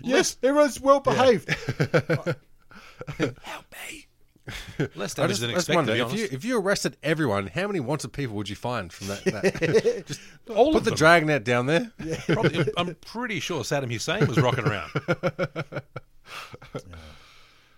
[0.00, 1.48] Yes, everyone's well behaved.
[3.18, 4.05] Help me.
[4.94, 5.74] Less damage just, than expected.
[5.74, 8.56] wonder to be if you if you arrested everyone, how many wanted people would you
[8.56, 9.24] find from that?
[9.24, 10.04] that?
[10.06, 10.96] just All put of the them.
[10.98, 11.92] dragnet down there.
[12.26, 14.90] Probably, I'm pretty sure Saddam Hussein was rocking around.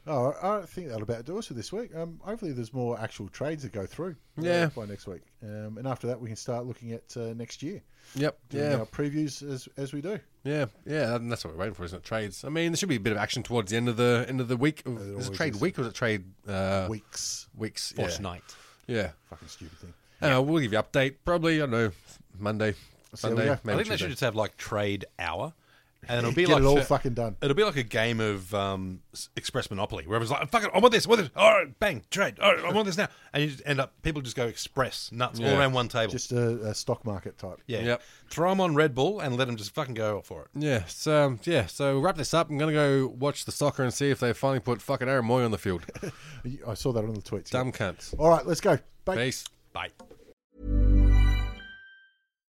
[0.09, 1.95] Oh, I I think that'll about do us for this week.
[1.95, 4.17] Um, hopefully, there's more actual trades that go through.
[4.45, 7.63] uh, by next week, um, and after that, we can start looking at uh, next
[7.63, 7.83] year.
[8.15, 8.39] Yep.
[8.49, 8.79] Doing Yeah.
[8.79, 10.19] our previews as as we do.
[10.45, 10.67] Yeah.
[10.87, 11.15] Yeah.
[11.17, 12.05] And that's what we're waiting for, isn't it?
[12.05, 12.43] Trades.
[12.45, 14.41] I mean, there should be a bit of action towards the end of the end
[14.41, 14.83] of the week.
[14.87, 15.61] Is it trade is.
[15.61, 17.93] week or is it trade uh, Weeks, weeks?
[17.93, 18.23] Force yeah.
[18.23, 18.43] night.
[18.87, 19.11] Yeah.
[19.29, 19.95] fucking stupid thing.
[20.23, 21.57] Uh, we'll give you update probably.
[21.57, 21.91] I don't know
[22.39, 22.77] Monday, how
[23.13, 23.45] we Sunday.
[23.45, 23.53] go.
[23.53, 25.53] I Maybe think they should just have like trade hour,
[26.07, 27.37] and it'll be Get like it all fucking done.
[27.43, 29.01] It'll be like a game of um,
[29.37, 31.79] Express Monopoly, where everyone's like, "Fuck it, I want this, I want this, all right,
[31.81, 34.37] bang, trade, all right, I want this now," and you just end up people just
[34.37, 35.59] go Express nuts all Yeah.
[35.59, 36.13] around one table.
[36.13, 37.61] Just a, a stock market type.
[37.67, 38.03] yeah, Yep.
[38.31, 40.49] throw them on Red Bull and let them just fucking go for it.
[40.55, 42.49] Yeah, so um, yeah, so we'll wrap this up.
[42.51, 45.45] I'm gonna go watch the soccer and see if they finally put fucking Aaron Mooy
[45.45, 45.85] on the field.
[46.67, 47.51] I saw that on the tweets.
[47.51, 48.15] Dumb cunts.
[48.19, 48.79] All right, let's go.
[49.05, 49.17] Bye.
[49.17, 49.45] Peace.
[49.73, 49.89] Bye.